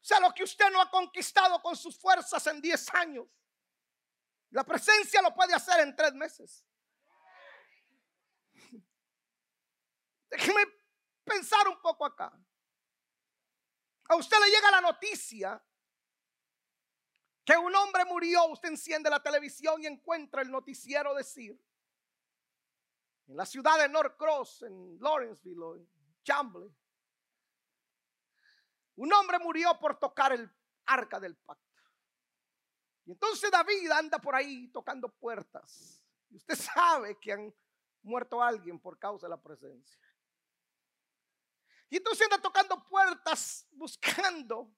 [0.19, 3.27] lo que usted no ha conquistado con sus fuerzas en diez años,
[4.49, 6.65] la presencia lo puede hacer en tres meses.
[10.29, 10.65] Déjeme
[11.23, 12.31] pensar un poco acá.
[14.09, 15.63] A usted le llega la noticia
[17.45, 21.59] que un hombre murió, usted enciende la televisión y encuentra el noticiero decir,
[23.27, 25.89] en la ciudad de Norcross, en Lawrenceville en
[26.23, 26.69] Chamble,
[29.01, 30.47] un hombre murió por tocar el
[30.85, 31.81] arca del pacto.
[33.03, 36.05] Y entonces David anda por ahí tocando puertas.
[36.29, 37.51] Y usted sabe que han
[38.03, 39.99] muerto alguien por causa de la presencia.
[41.89, 44.71] Y entonces anda tocando puertas buscando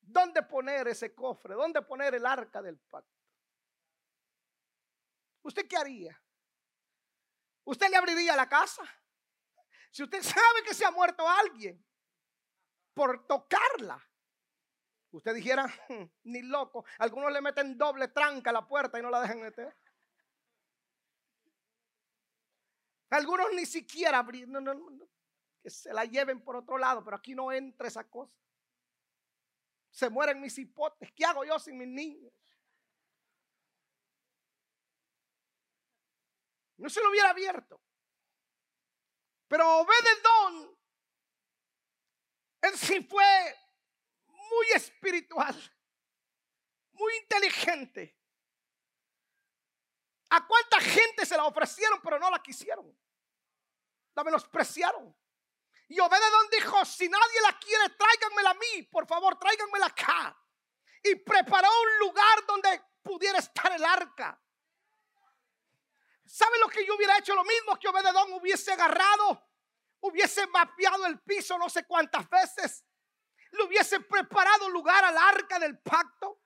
[0.00, 3.20] dónde poner ese cofre, dónde poner el arca del pacto.
[5.42, 6.22] ¿Usted qué haría?
[7.64, 8.84] ¿Usted le abriría la casa?
[9.90, 11.87] Si usted sabe que se ha muerto alguien
[12.98, 14.04] por tocarla,
[15.12, 15.64] usted dijera,
[16.24, 16.84] ni loco.
[16.98, 19.72] Algunos le meten doble tranca a la puerta y no la dejan meter.
[23.10, 25.08] Algunos ni siquiera abrir, no, no, no
[25.62, 28.36] que se la lleven por otro lado, pero aquí no entra esa cosa.
[29.90, 31.12] Se mueren mis hipotes.
[31.12, 32.32] ¿Qué hago yo sin mis niños?
[36.78, 37.80] No se lo hubiera abierto.
[39.46, 40.77] Pero Obededón,
[42.62, 43.56] él sí fue
[44.26, 45.54] muy espiritual,
[46.92, 48.16] muy inteligente.
[50.30, 52.96] ¿A cuánta gente se la ofrecieron pero no la quisieron?
[54.14, 55.16] La menospreciaron.
[55.88, 60.38] Y Obededón dijo, si nadie la quiere, tráiganmela a mí, por favor, tráiganmela acá.
[61.02, 64.38] Y preparó un lugar donde pudiera estar el arca.
[66.26, 67.34] ¿Sabe lo que yo hubiera hecho?
[67.34, 69.47] Lo mismo que Obededón hubiese agarrado,
[70.00, 72.84] hubiese mapeado el piso no sé cuántas veces,
[73.52, 76.40] le hubiese preparado lugar al arca del pacto,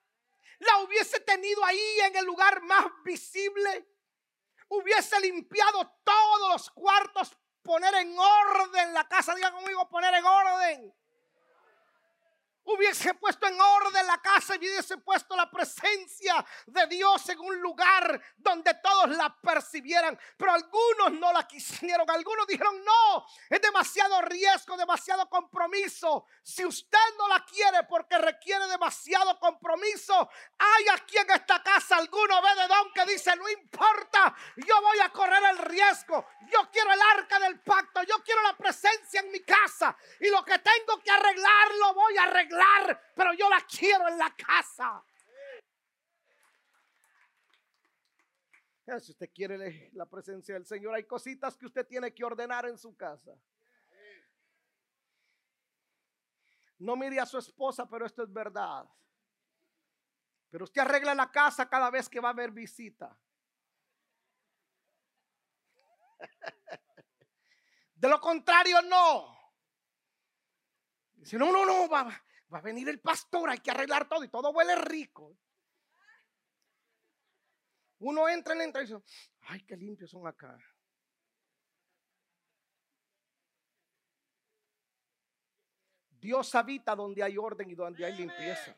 [0.59, 3.89] la hubiese tenido ahí en el lugar más visible,
[4.69, 9.35] hubiese limpiado todos los cuartos poner en orden la casa.
[9.35, 10.95] Diga conmigo, poner en orden
[12.65, 17.61] hubiese puesto en orden la casa y hubiese puesto la presencia de Dios en un
[17.61, 20.19] lugar donde todos la percibieran.
[20.37, 22.09] Pero algunos no la quisieron.
[22.09, 26.27] Algunos dijeron, no, es demasiado riesgo, demasiado compromiso.
[26.43, 32.41] Si usted no la quiere porque requiere demasiado compromiso, hay aquí en esta casa alguno
[32.43, 36.27] ve de don que dice, no importa, yo voy a correr el riesgo.
[36.51, 39.97] Yo quiero el arca del pacto, yo quiero la presencia en mi casa.
[40.21, 42.52] Y lo que tengo que arreglar, lo voy a arreglar
[43.15, 45.05] pero yo la quiero en la casa.
[49.01, 52.77] Si usted quiere la presencia del Señor, hay cositas que usted tiene que ordenar en
[52.77, 53.33] su casa.
[56.79, 58.89] No mire a su esposa, pero esto es verdad.
[60.51, 63.17] Pero usted arregla la casa cada vez que va a haber visita.
[67.95, 69.33] De lo contrario, no.
[71.23, 71.89] Si no, no, no,
[72.53, 75.39] va, a venir el pastor, hay que arreglar todo y todo huele rico.
[78.01, 79.01] Uno entra, entra y dice,
[79.43, 80.59] ay, qué limpios son acá.
[86.11, 88.77] Dios habita donde hay orden y donde hay limpieza.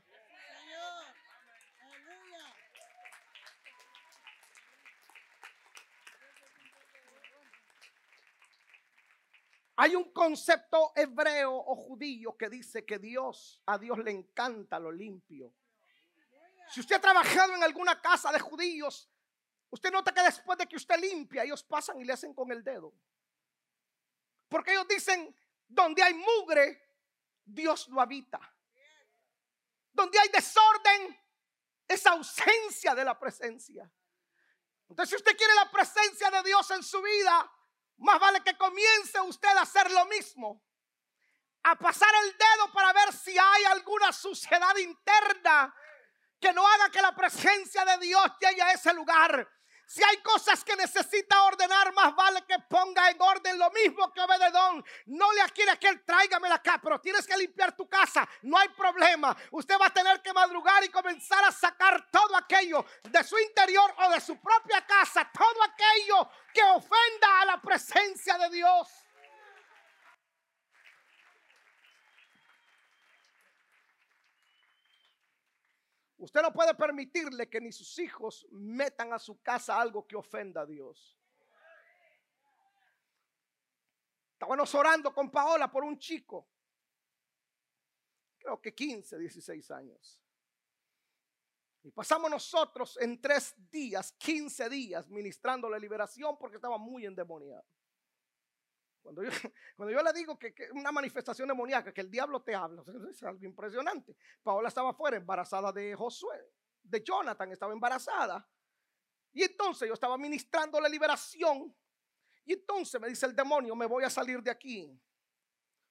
[9.84, 14.90] Hay un concepto hebreo o judío que dice que Dios, a Dios le encanta lo
[14.90, 15.52] limpio.
[16.70, 19.10] Si usted ha trabajado en alguna casa de judíos,
[19.68, 22.64] usted nota que después de que usted limpia, ellos pasan y le hacen con el
[22.64, 22.94] dedo.
[24.48, 25.36] Porque ellos dicen,
[25.68, 26.80] donde hay mugre,
[27.44, 28.40] Dios lo habita.
[29.92, 31.14] Donde hay desorden,
[31.86, 33.92] es ausencia de la presencia.
[34.88, 37.53] Entonces, si usted quiere la presencia de Dios en su vida,
[37.98, 40.62] más vale que comience usted a hacer lo mismo.
[41.62, 45.74] A pasar el dedo para ver si hay alguna suciedad interna
[46.38, 49.48] que no haga que la presencia de Dios llegue a ese lugar.
[49.86, 54.20] Si hay cosas que necesita ordenar, más vale que ponga en orden lo mismo que
[54.20, 54.84] Obededón.
[55.06, 58.26] No le quiere que él tráigamela acá, pero tienes que limpiar tu casa.
[58.42, 59.36] No hay problema.
[59.50, 63.94] Usted va a tener que madrugar y comenzar a sacar todo aquello de su interior
[63.98, 69.03] o de su propia casa, todo aquello que ofenda a la presencia de Dios.
[76.24, 80.62] Usted no puede permitirle que ni sus hijos metan a su casa algo que ofenda
[80.62, 81.20] a Dios.
[84.32, 86.48] Estábamos orando con Paola por un chico,
[88.38, 90.18] creo que 15, 16 años.
[91.82, 97.66] Y pasamos nosotros en tres días, 15 días, ministrando la liberación porque estaba muy endemoniado.
[99.04, 99.28] Cuando yo,
[99.76, 103.22] cuando yo le digo que, que, una manifestación demoníaca, que el diablo te habla, es
[103.22, 104.16] algo impresionante.
[104.42, 106.50] Paola estaba afuera, embarazada de Josué,
[106.82, 108.48] de Jonathan, estaba embarazada.
[109.32, 111.76] Y entonces yo estaba ministrando la liberación.
[112.46, 114.98] Y entonces me dice el demonio, me voy a salir de aquí,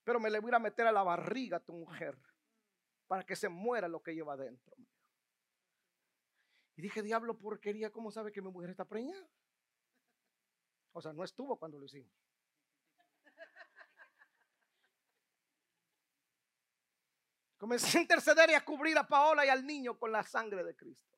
[0.04, 2.18] pero me le voy a meter a la barriga a tu mujer
[3.08, 4.76] para que se muera lo que lleva adentro.
[6.76, 9.30] Y dije, diablo, porquería, ¿cómo sabe que mi mujer está preñada?
[10.94, 12.12] O sea, no estuvo cuando lo hicimos.
[17.64, 20.76] Comencé a interceder y a cubrir a Paola y al niño con la sangre de
[20.76, 21.18] Cristo.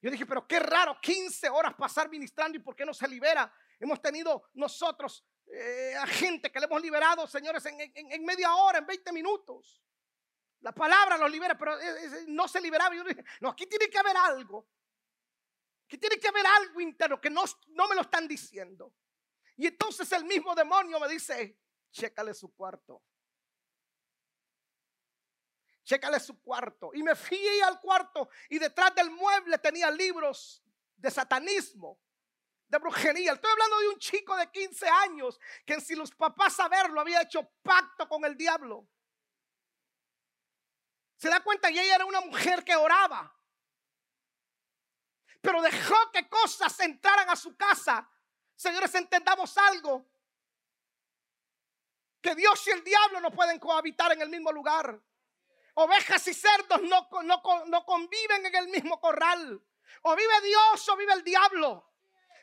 [0.00, 3.52] Yo dije, pero qué raro, 15 horas pasar ministrando y por qué no se libera.
[3.80, 8.78] Hemos tenido nosotros eh, a gente que le hemos liberado, señores, en, en, media hora,
[8.78, 9.82] en 20 minutos.
[10.60, 11.76] La palabra los libera, pero
[12.28, 12.94] no se liberaba.
[12.94, 14.68] Yo dije, no, aquí tiene que haber algo.
[15.86, 18.94] Aquí tiene que haber algo interno que no, no me lo están diciendo.
[19.56, 21.58] Y entonces el mismo demonio me dice,
[21.90, 23.02] chécale su cuarto.
[25.84, 26.90] Chécale su cuarto.
[26.94, 30.62] Y me fui al cuarto y detrás del mueble tenía libros
[30.96, 32.00] de satanismo,
[32.68, 33.32] de brujería.
[33.34, 37.46] Estoy hablando de un chico de 15 años que si los papás saberlo había hecho
[37.62, 38.88] pacto con el diablo.
[41.16, 43.30] Se da cuenta que ella era una mujer que oraba.
[45.40, 48.08] Pero dejó que cosas entraran a su casa.
[48.56, 50.06] Señores, entendamos algo.
[52.22, 54.98] Que Dios y el diablo no pueden cohabitar en el mismo lugar.
[55.74, 59.60] Ovejas y cerdos no, no, no conviven en el mismo corral.
[60.02, 61.94] O vive Dios o vive el diablo.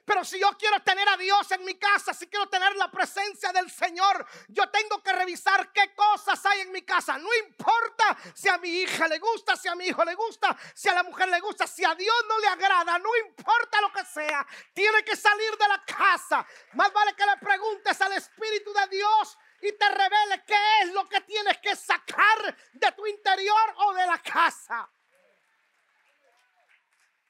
[0.06, 3.52] Pero si yo quiero tener a Dios en mi casa, si quiero tener la presencia
[3.54, 7.18] del Señor, yo tengo que revisar qué cosas hay en mi casa.
[7.18, 10.90] No importa si a mi hija le gusta, si a mi hijo le gusta, si
[10.90, 14.04] a la mujer le gusta, si a Dios no le agrada, no importa lo que
[14.06, 16.46] sea, tiene que salir de la casa.
[16.74, 21.08] Más vale que le preguntes al Espíritu de Dios y te revele qué es lo
[21.08, 24.92] que tienes que sacar de tu interior o de la casa.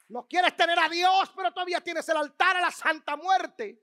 [0.09, 3.81] No quieres tener a Dios, pero todavía tienes el altar a la Santa Muerte.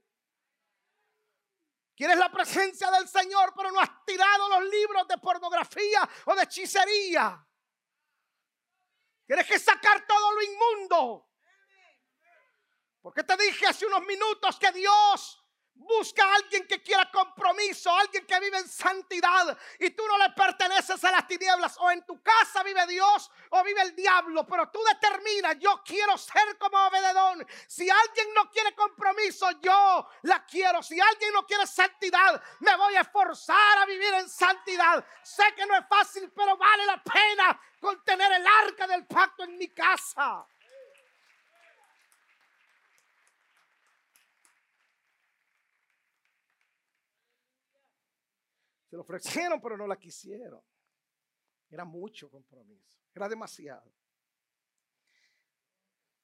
[1.97, 6.43] Quieres la presencia del Señor, pero no has tirado los libros de pornografía o de
[6.43, 7.45] hechicería.
[9.27, 11.29] Tienes que sacar todo lo inmundo.
[13.01, 15.38] Porque te dije hace unos minutos que Dios
[15.79, 20.31] Busca a alguien que quiera compromiso, alguien que vive en santidad y tú no le
[20.31, 21.77] perteneces a las tinieblas.
[21.79, 26.19] O en tu casa vive Dios o vive el diablo, pero tú determinas, yo quiero
[26.19, 27.47] ser como Obededón.
[27.67, 30.83] Si alguien no quiere compromiso, yo la quiero.
[30.83, 35.05] Si alguien no quiere santidad, me voy a esforzar a vivir en santidad.
[35.23, 39.57] Sé que no es fácil, pero vale la pena contener el arca del pacto en
[39.57, 40.45] mi casa.
[48.89, 50.63] Se lo ofrecieron, pero no la quisieron.
[51.71, 52.99] Era mucho compromiso.
[53.15, 53.93] Era demasiado.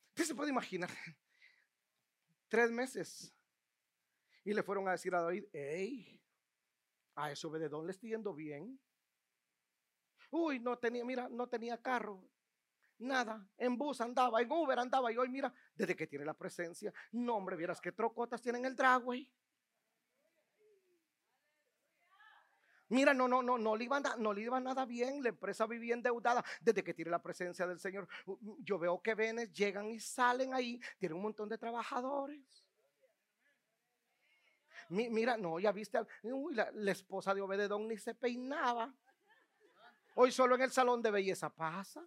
[0.09, 0.91] Usted se puede imaginar.
[2.49, 3.35] Tres meses.
[4.45, 6.23] Y le fueron a decir a David, hey,
[7.17, 8.79] a eso Bededón le estoy yendo bien.
[10.31, 12.29] Uy, no tenía, mira, no tenía carro.
[12.99, 16.93] Nada, en bus andaba, en Uber andaba y hoy mira, desde que tiene la presencia,
[17.12, 19.29] no hombre, vieras qué trocotas tienen el dragway.
[22.89, 25.22] Mira, no, no, no, no le, iba, no le iba nada bien.
[25.22, 28.07] La empresa vivía endeudada desde que tiene la presencia del Señor.
[28.59, 30.80] Yo veo que venes, llegan y salen ahí.
[30.99, 32.64] Tiene un montón de trabajadores.
[34.91, 38.95] Mira, no, ya viste, uy, la, la, esposa de Obededón ni se peinaba.
[40.14, 42.07] Hoy solo en el salón de belleza pasa.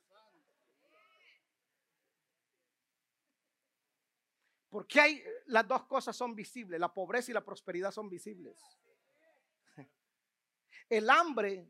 [4.69, 8.59] Porque hay, las dos cosas son visibles, la pobreza y la prosperidad son visibles.
[10.89, 11.67] El hambre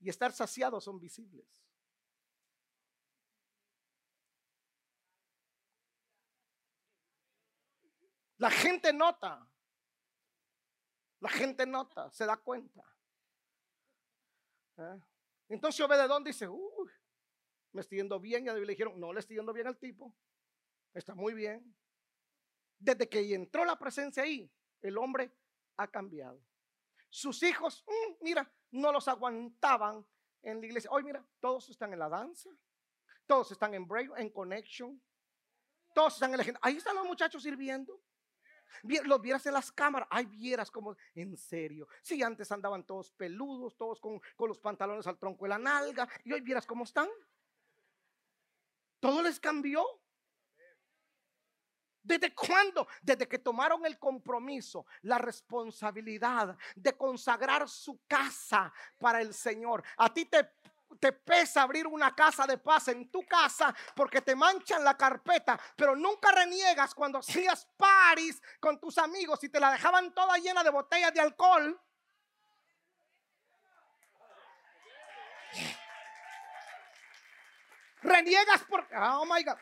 [0.00, 1.46] y estar saciado son visibles.
[8.38, 9.46] La gente nota.
[11.20, 12.82] La gente nota, se da cuenta.
[14.78, 15.00] ¿Eh?
[15.50, 16.90] Entonces Obededón dice, uy,
[17.72, 18.46] me estoy yendo bien.
[18.46, 20.14] Y le dijeron, no le estoy yendo bien al tipo.
[20.94, 21.76] Está muy bien.
[22.78, 24.50] Desde que entró la presencia ahí,
[24.80, 25.30] el hombre
[25.76, 26.42] ha cambiado.
[27.10, 30.06] Sus hijos, mm, mira, no los aguantaban
[30.42, 30.90] en la iglesia.
[30.92, 32.50] Hoy mira, todos están en la danza,
[33.26, 35.00] Todos están en break, en connection.
[35.94, 38.02] Todos están en Ahí están los muchachos sirviendo.
[38.82, 40.08] Los vieras en las cámaras.
[40.10, 41.86] Ay, vieras como, en serio.
[42.02, 46.08] Si antes andaban todos peludos, todos con, con los pantalones al tronco de la nalga.
[46.24, 47.08] Y hoy vieras cómo están.
[48.98, 49.84] Todo les cambió.
[52.02, 52.88] ¿Desde cuándo?
[53.02, 59.84] Desde que tomaron el compromiso, la responsabilidad de consagrar su casa para el Señor.
[59.98, 64.82] A ti te pesa abrir una casa de paz en tu casa porque te manchan
[64.82, 70.12] la carpeta, pero nunca reniegas cuando hacías paris con tus amigos y te la dejaban
[70.14, 71.80] toda llena de botellas de alcohol.
[78.02, 79.56] Reniegas porque, oh my God,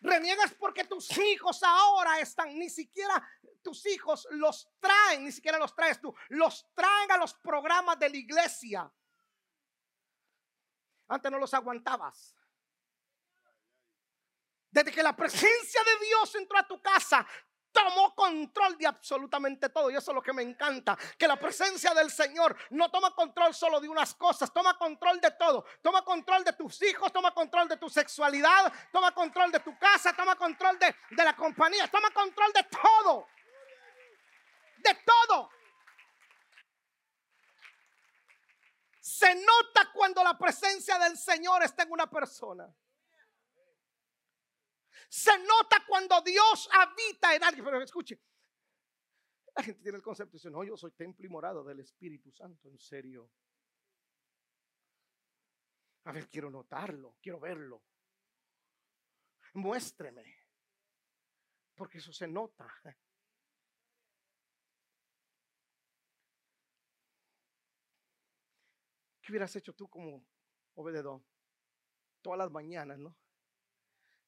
[0.00, 3.22] reniegas porque tus hijos ahora están, ni siquiera
[3.62, 8.08] tus hijos los traen, ni siquiera los traes tú, los traen a los programas de
[8.08, 8.92] la iglesia.
[11.08, 12.36] Antes no los aguantabas.
[14.70, 17.26] Desde que la presencia de Dios entró a tu casa,
[17.84, 19.90] tomó control de absolutamente todo.
[19.90, 20.96] Y eso es lo que me encanta.
[21.18, 25.30] Que la presencia del Señor no toma control solo de unas cosas, toma control de
[25.32, 25.64] todo.
[25.82, 30.12] Toma control de tus hijos, toma control de tu sexualidad, toma control de tu casa,
[30.14, 33.26] toma control de, de la compañía, toma control de todo.
[34.78, 35.50] De todo.
[39.00, 42.72] Se nota cuando la presencia del Señor está en una persona.
[45.10, 47.64] Se nota cuando Dios habita en alguien.
[47.64, 48.18] Pero escuche,
[49.56, 52.30] la gente tiene el concepto y dice, no, yo soy templo y morado del Espíritu
[52.30, 53.28] Santo, en serio.
[56.04, 57.82] A ver, quiero notarlo, quiero verlo.
[59.54, 60.24] Muéstreme.
[61.74, 62.72] Porque eso se nota.
[69.30, 70.26] hubieras hecho tú como
[70.74, 71.24] Obededón?
[72.20, 73.16] Todas las mañanas, ¿no?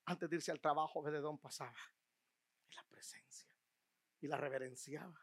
[0.05, 1.78] Antes de irse al trabajo, Obededón pasaba
[2.68, 3.55] en la presencia
[4.20, 5.20] y la reverenciaba.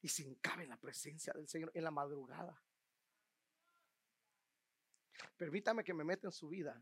[0.00, 2.62] Y sin cabe en la presencia del Señor en la madrugada.
[5.36, 6.80] Permítame que me meta en su vida.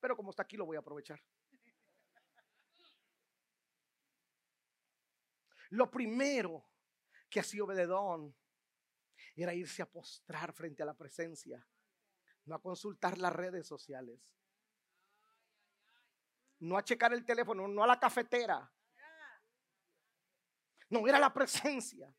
[0.00, 1.22] Pero como está aquí, lo voy a aprovechar.
[5.70, 6.70] Lo primero
[7.28, 8.34] que hacía Obededón
[9.34, 11.66] era irse a postrar frente a la presencia,
[12.44, 14.20] no a consultar las redes sociales,
[16.60, 18.70] no a checar el teléfono, no a la cafetera.
[20.88, 22.12] No, era la presencia.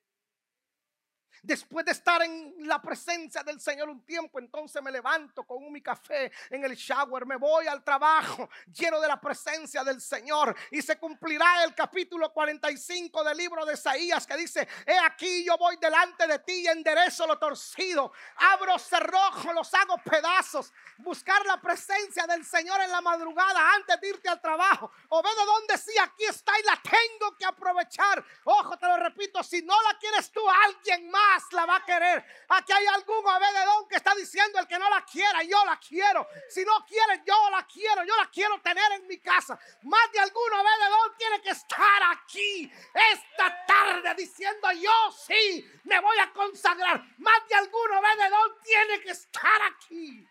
[1.44, 5.82] Después de estar en la presencia del Señor un tiempo, entonces me levanto con mi
[5.82, 10.82] café en el shower, me voy al trabajo lleno de la presencia del Señor y
[10.82, 15.78] se cumplirá el capítulo 45 del libro de Isaías que dice, he aquí yo voy
[15.78, 22.26] delante de ti y enderezo lo torcido, abro cerrojo, los hago pedazos, buscar la presencia
[22.26, 25.92] del Señor en la madrugada antes de irte al trabajo o ve de dónde sí,
[26.02, 28.24] aquí está y la tengo que aprovechar.
[28.46, 32.24] Ojo, te lo repito, si no la quieres tú, alguien más la va a querer.
[32.50, 36.28] Aquí hay algún don que está diciendo el que no la quiera, yo la quiero.
[36.50, 38.04] Si no quiere, yo la quiero.
[38.06, 39.60] Yo la quiero tener en mi casa.
[39.84, 46.18] Más de algún don tiene que estar aquí esta tarde diciendo yo sí, me voy
[46.20, 47.04] a consagrar.
[47.18, 50.28] Más de algún don tiene que estar aquí.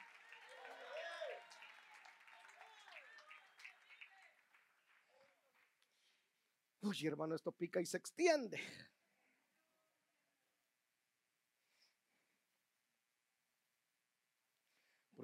[6.83, 8.61] Uy, hermano, esto pica y se extiende.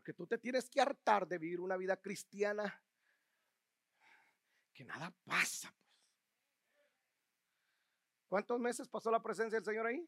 [0.02, 2.82] Porque tú te tienes que hartar de vivir una vida cristiana
[4.74, 5.72] que nada pasa.
[6.74, 6.88] Pues.
[8.26, 10.04] ¿Cuántos meses pasó la presencia del Señor ahí?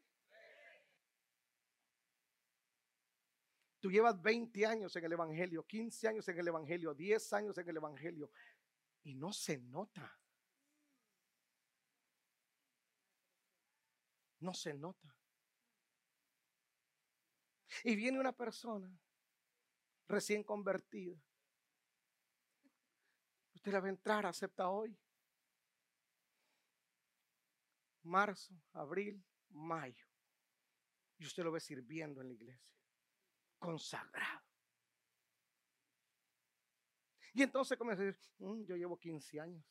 [3.79, 7.69] Tú llevas 20 años en el Evangelio, 15 años en el Evangelio, 10 años en
[7.69, 8.29] el Evangelio
[9.03, 10.19] y no se nota.
[14.41, 15.15] No se nota.
[17.85, 18.93] Y viene una persona
[20.07, 21.19] recién convertida.
[23.53, 24.97] Usted la va a entrar, acepta hoy.
[28.03, 30.05] Marzo, abril, mayo.
[31.17, 32.71] Y usted lo ve sirviendo en la iglesia.
[33.57, 34.45] Consagrado.
[37.33, 39.65] Y entonces comienza a decir, mm, yo llevo 15 años.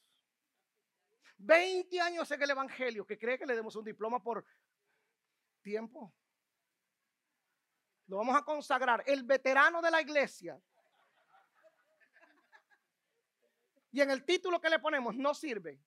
[1.38, 4.44] 20 años en el Evangelio, que cree que le demos un diploma por
[5.62, 6.14] tiempo.
[8.06, 9.02] Lo vamos a consagrar.
[9.06, 10.60] El veterano de la iglesia.
[13.92, 15.80] Y en el título que le ponemos, no sirve.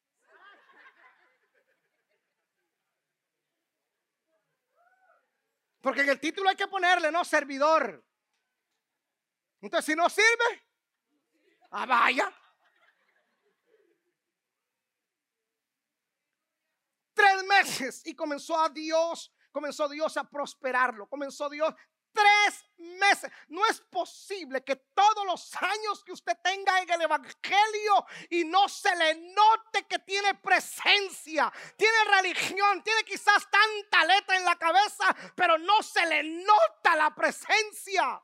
[5.81, 8.03] Porque en el título hay que ponerle, no, servidor.
[9.61, 10.65] Entonces, si no sirve,
[11.71, 12.33] ah, vaya.
[17.13, 21.73] Tres meses y comenzó a Dios, comenzó Dios a prosperarlo, comenzó Dios
[22.17, 23.31] tres meses.
[23.47, 28.67] No es posible que todos los años que usted tenga en el Evangelio y no
[28.67, 35.15] se le note que tiene presencia, tiene religión, tiene quizás tanta letra en la cabeza,
[35.35, 38.21] pero no se le nota la presencia.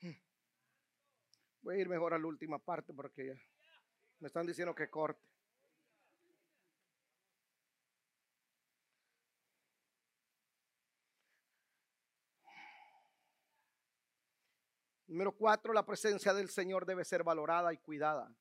[0.00, 0.12] Hmm.
[1.62, 3.34] Voy a ir mejor a la última parte porque
[4.18, 5.29] me están diciendo que corte.
[15.10, 18.32] Número cuatro, la presencia del Señor debe ser valorada y cuidada.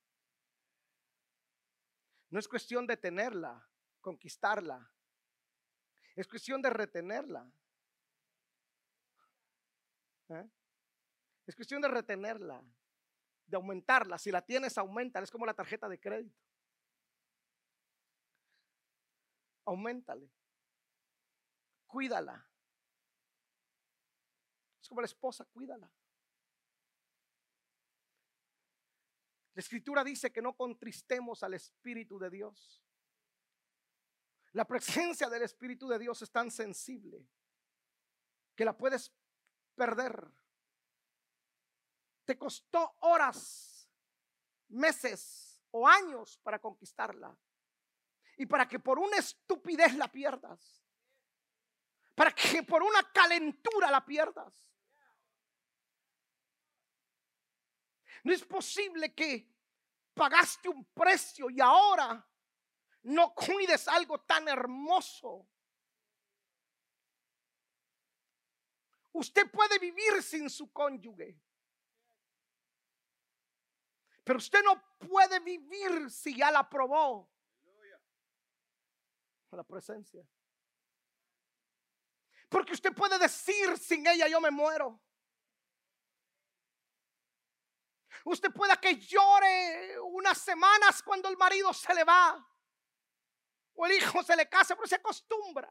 [2.30, 3.67] No es cuestión de tenerla,
[4.01, 4.88] conquistarla.
[6.15, 7.51] Es cuestión de retenerla.
[10.30, 10.47] ¿Eh?
[11.47, 12.63] Es cuestión de retenerla,
[13.47, 14.20] de aumentarla.
[14.20, 15.20] Si la tienes, aumenta.
[15.22, 16.39] Es como la tarjeta de crédito.
[19.65, 20.32] Aumentale.
[21.88, 22.47] Cuídala.
[24.80, 25.91] Es como la esposa, cuídala.
[29.60, 32.82] La escritura dice que no contristemos al Espíritu de Dios.
[34.53, 37.28] La presencia del Espíritu de Dios es tan sensible
[38.55, 39.12] que la puedes
[39.76, 40.32] perder.
[42.24, 43.91] Te costó horas,
[44.70, 47.38] meses o años para conquistarla.
[48.38, 50.82] Y para que por una estupidez la pierdas.
[52.16, 54.72] Para que por una calentura la pierdas.
[58.24, 59.49] No es posible que
[60.13, 62.26] pagaste un precio y ahora
[63.03, 65.47] no cuides algo tan hermoso.
[69.13, 71.39] Usted puede vivir sin su cónyuge.
[74.24, 77.30] Pero usted no puede vivir si ya la probó.
[79.51, 80.24] La presencia.
[82.47, 85.01] Porque usted puede decir sin ella yo me muero.
[88.26, 92.45] Usted pueda que llore unas semanas cuando el marido se le va.
[93.76, 95.70] O el hijo se le casa, pero se acostumbra.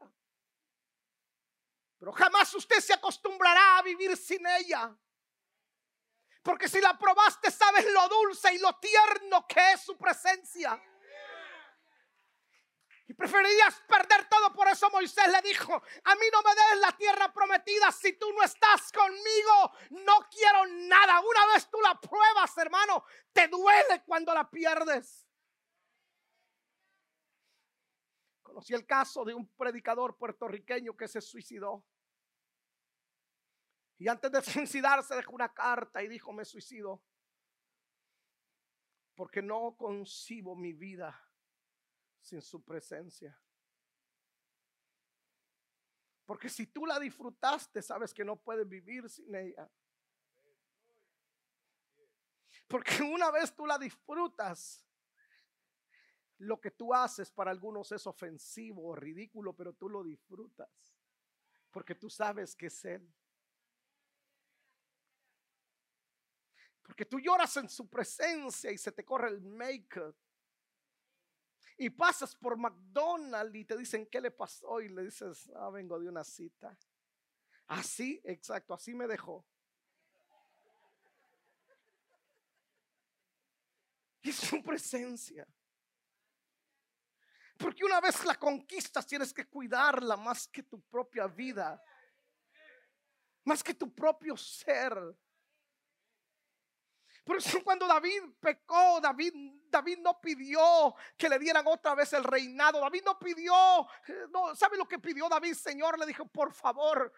[1.99, 4.95] Pero jamás usted se acostumbrará a vivir sin ella.
[6.41, 10.81] Porque si la probaste, sabes lo dulce y lo tierno que es su presencia.
[13.09, 14.53] Y preferirías perder todo.
[14.53, 18.31] Por eso Moisés le dijo, a mí no me des la tierra prometida si tú
[18.33, 20.03] no estás conmigo.
[20.05, 21.19] No quiero nada.
[21.19, 23.03] Una vez tú la pruebas, hermano,
[23.33, 25.27] te duele cuando la pierdes.
[28.43, 31.83] Conocí el caso de un predicador puertorriqueño que se suicidó.
[33.97, 37.03] Y antes de suicidarse dejó una carta y dijo, me suicido.
[39.15, 41.28] Porque no concibo mi vida
[42.29, 43.37] sin su presencia.
[46.25, 49.69] Porque si tú la disfrutaste, sabes que no puedes vivir sin ella.
[52.67, 54.85] Porque una vez tú la disfrutas,
[56.37, 60.69] lo que tú haces para algunos es ofensivo o ridículo, pero tú lo disfrutas.
[61.71, 63.11] Porque tú sabes que es Él.
[66.83, 70.15] Porque tú lloras en su presencia y se te corre el make-up
[71.81, 74.81] y pasas por McDonald's y te dicen, ¿qué le pasó?
[74.81, 76.77] Y le dices, ah, vengo de una cita.
[77.67, 79.47] Así, exacto, así me dejó.
[84.21, 85.47] Y su presencia.
[87.57, 91.81] Porque una vez la conquistas tienes que cuidarla más que tu propia vida.
[93.45, 94.93] Más que tu propio ser.
[97.29, 99.33] Por eso cuando David pecó, David,
[99.69, 102.79] David no pidió que le dieran otra vez el reinado.
[102.79, 103.53] David no pidió,
[104.07, 105.53] eh, no, ¿sabe lo que pidió David?
[105.53, 107.13] Señor le dijo, por favor,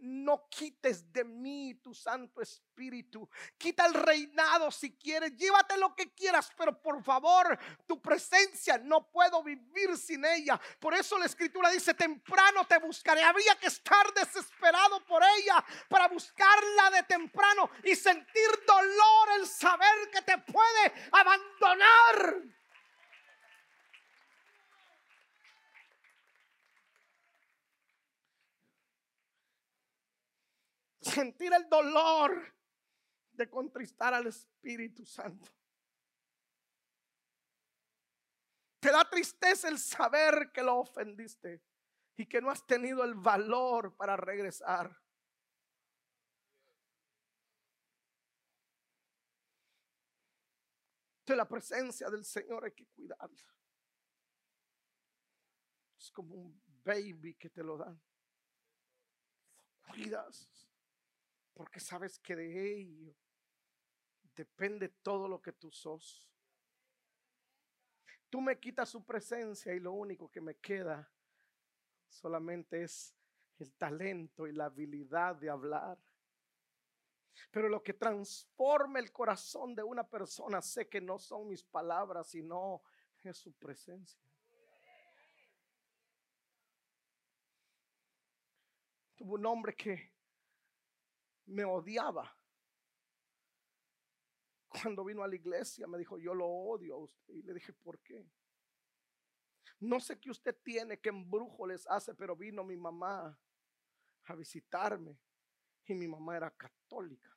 [0.00, 3.28] no quites de mí tu Santo Espíritu.
[3.56, 9.10] Quita el reinado si quieres, llévate lo que quieras, pero por favor, tu presencia no
[9.10, 10.60] puedo vivir sin ella.
[10.78, 13.22] Por eso la escritura dice, temprano te buscaré.
[13.22, 20.10] Habría que estar desesperado por ella para buscarla de temprano y sentir dolor el saber
[20.12, 22.57] que te puede abandonar.
[31.08, 32.54] Sentir el dolor
[33.32, 35.48] de contristar al Espíritu Santo.
[38.80, 41.62] Te da tristeza el saber que lo ofendiste
[42.16, 44.96] y que no has tenido el valor para regresar.
[51.26, 53.54] De la presencia del Señor hay que cuidarla.
[55.98, 58.00] Es como un baby que te lo dan.
[59.88, 60.67] cuidas
[61.58, 63.12] porque sabes que de ello
[64.36, 66.30] depende todo lo que tú sos.
[68.30, 71.10] Tú me quitas su presencia y lo único que me queda
[72.06, 73.12] solamente es
[73.58, 75.98] el talento y la habilidad de hablar.
[77.50, 82.28] Pero lo que transforma el corazón de una persona, sé que no son mis palabras,
[82.28, 82.82] sino
[83.24, 84.22] es su presencia.
[89.16, 90.17] Tuvo un hombre que
[91.48, 92.34] me odiaba.
[94.68, 97.34] Cuando vino a la iglesia me dijo, yo lo odio a usted.
[97.34, 98.26] Y le dije, ¿por qué?
[99.80, 103.38] No sé qué usted tiene, qué embrujo les hace, pero vino mi mamá
[104.24, 105.18] a visitarme
[105.86, 107.34] y mi mamá era católica.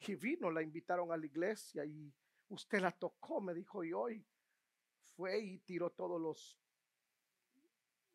[0.00, 2.12] Y vino, la invitaron a la iglesia y
[2.48, 4.26] usted la tocó, me dijo, y hoy
[5.14, 6.58] fue y tiró todos los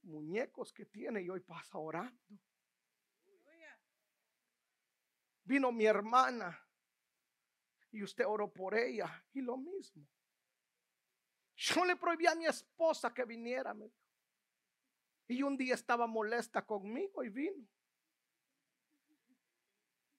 [0.01, 2.39] muñecos que tiene y hoy pasa orando.
[5.45, 6.59] Vino mi hermana
[7.91, 10.05] y usted oró por ella y lo mismo.
[11.55, 13.73] Yo le prohibí a mi esposa que viniera.
[15.27, 17.65] Y un día estaba molesta conmigo y vino.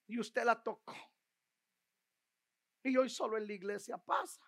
[0.07, 0.95] Y usted la tocó.
[2.83, 4.41] Y hoy solo en la iglesia pasa.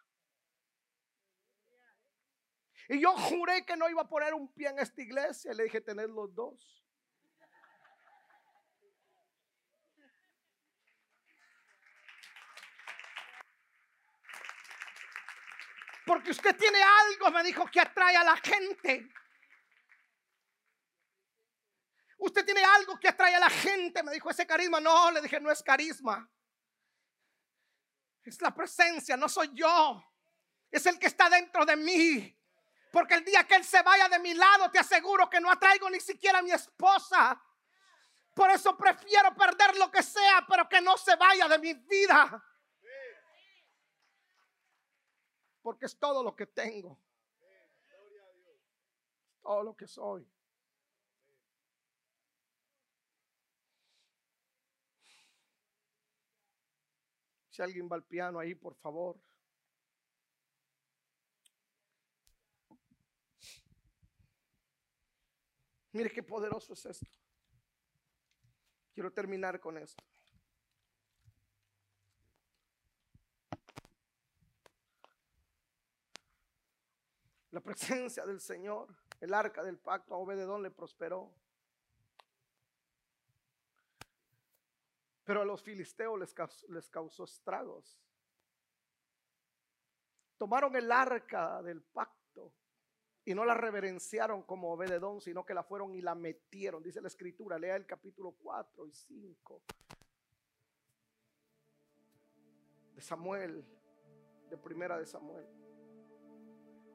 [2.87, 5.53] Y yo juré que no iba a poner un pie en esta iglesia.
[5.53, 6.83] Le dije tener los dos.
[16.09, 19.13] Porque usted tiene algo, me dijo, que atrae a la gente.
[22.17, 24.79] Usted tiene algo que atrae a la gente, me dijo ese carisma.
[24.79, 26.27] No, le dije, no es carisma.
[28.23, 30.03] Es la presencia, no soy yo.
[30.71, 32.35] Es el que está dentro de mí.
[32.91, 35.91] Porque el día que Él se vaya de mi lado, te aseguro que no atraigo
[35.91, 37.39] ni siquiera a mi esposa.
[38.33, 42.43] Por eso prefiero perder lo que sea, pero que no se vaya de mi vida.
[45.61, 46.99] Porque es todo lo que tengo.
[49.41, 50.29] Todo lo que soy.
[57.49, 59.19] Si alguien va al piano ahí, por favor.
[65.91, 67.07] Mire qué poderoso es esto.
[68.93, 70.08] Quiero terminar con esto.
[77.51, 81.33] La presencia del Señor, el arca del pacto a Obededón le prosperó.
[85.23, 87.99] Pero a los filisteos les causó, les causó estragos.
[90.37, 92.53] Tomaron el arca del pacto
[93.25, 96.81] y no la reverenciaron como Obededón, sino que la fueron y la metieron.
[96.81, 99.61] Dice la escritura, lea el capítulo 4 y 5
[102.95, 103.65] de Samuel,
[104.49, 105.58] de primera de Samuel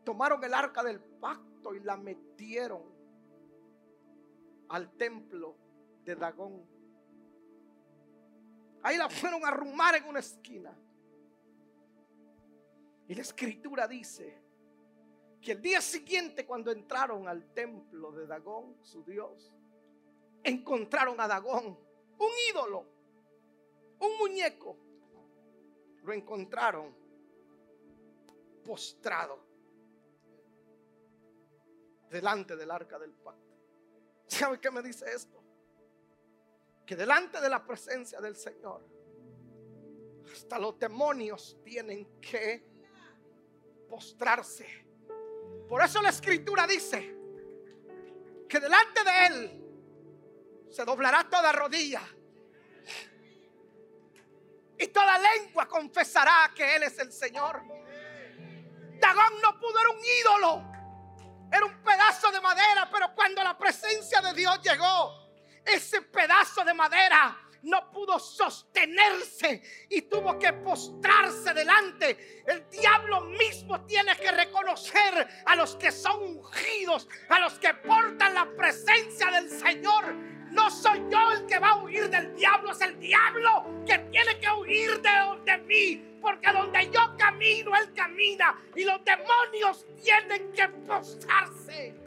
[0.05, 2.83] tomaron el arca del pacto y la metieron
[4.69, 5.57] al templo
[6.05, 6.67] de Dagón.
[8.83, 10.77] Ahí la fueron a arrumar en una esquina.
[13.09, 14.43] Y la escritura dice
[15.41, 19.53] que el día siguiente cuando entraron al templo de Dagón, su Dios,
[20.43, 21.79] encontraron a Dagón,
[22.19, 22.87] un ídolo,
[24.01, 24.77] un muñeco.
[26.03, 26.95] Lo encontraron
[28.65, 29.54] postrado
[32.15, 33.59] delante del arca del pacto.
[34.29, 35.43] ¿Sabe qué me dice esto?
[36.87, 38.87] Que delante de la presencia del Señor,
[40.33, 42.65] hasta los demonios tienen que
[43.89, 44.87] postrarse.
[45.69, 47.17] Por eso la escritura dice
[48.49, 52.03] que delante de Él se doblará toda rodilla
[54.79, 57.61] y toda lengua confesará que Él es el Señor.
[59.01, 60.74] Dagón no pudo, era un ídolo.
[61.55, 65.31] Era un pedazo de madera, pero cuando la presencia de Dios llegó,
[65.65, 72.43] ese pedazo de madera no pudo sostenerse y tuvo que postrarse delante.
[72.45, 78.35] El diablo mismo tiene que reconocer a los que son ungidos, a los que portan
[78.35, 80.34] la presencia del Señor.
[80.55, 84.39] No soy yo el que va a huir del diablo, es el diablo que tiene
[84.39, 85.11] que huir de,
[85.45, 92.04] de mí, porque donde yo camino Él camina y los demonios tienen que postrarse.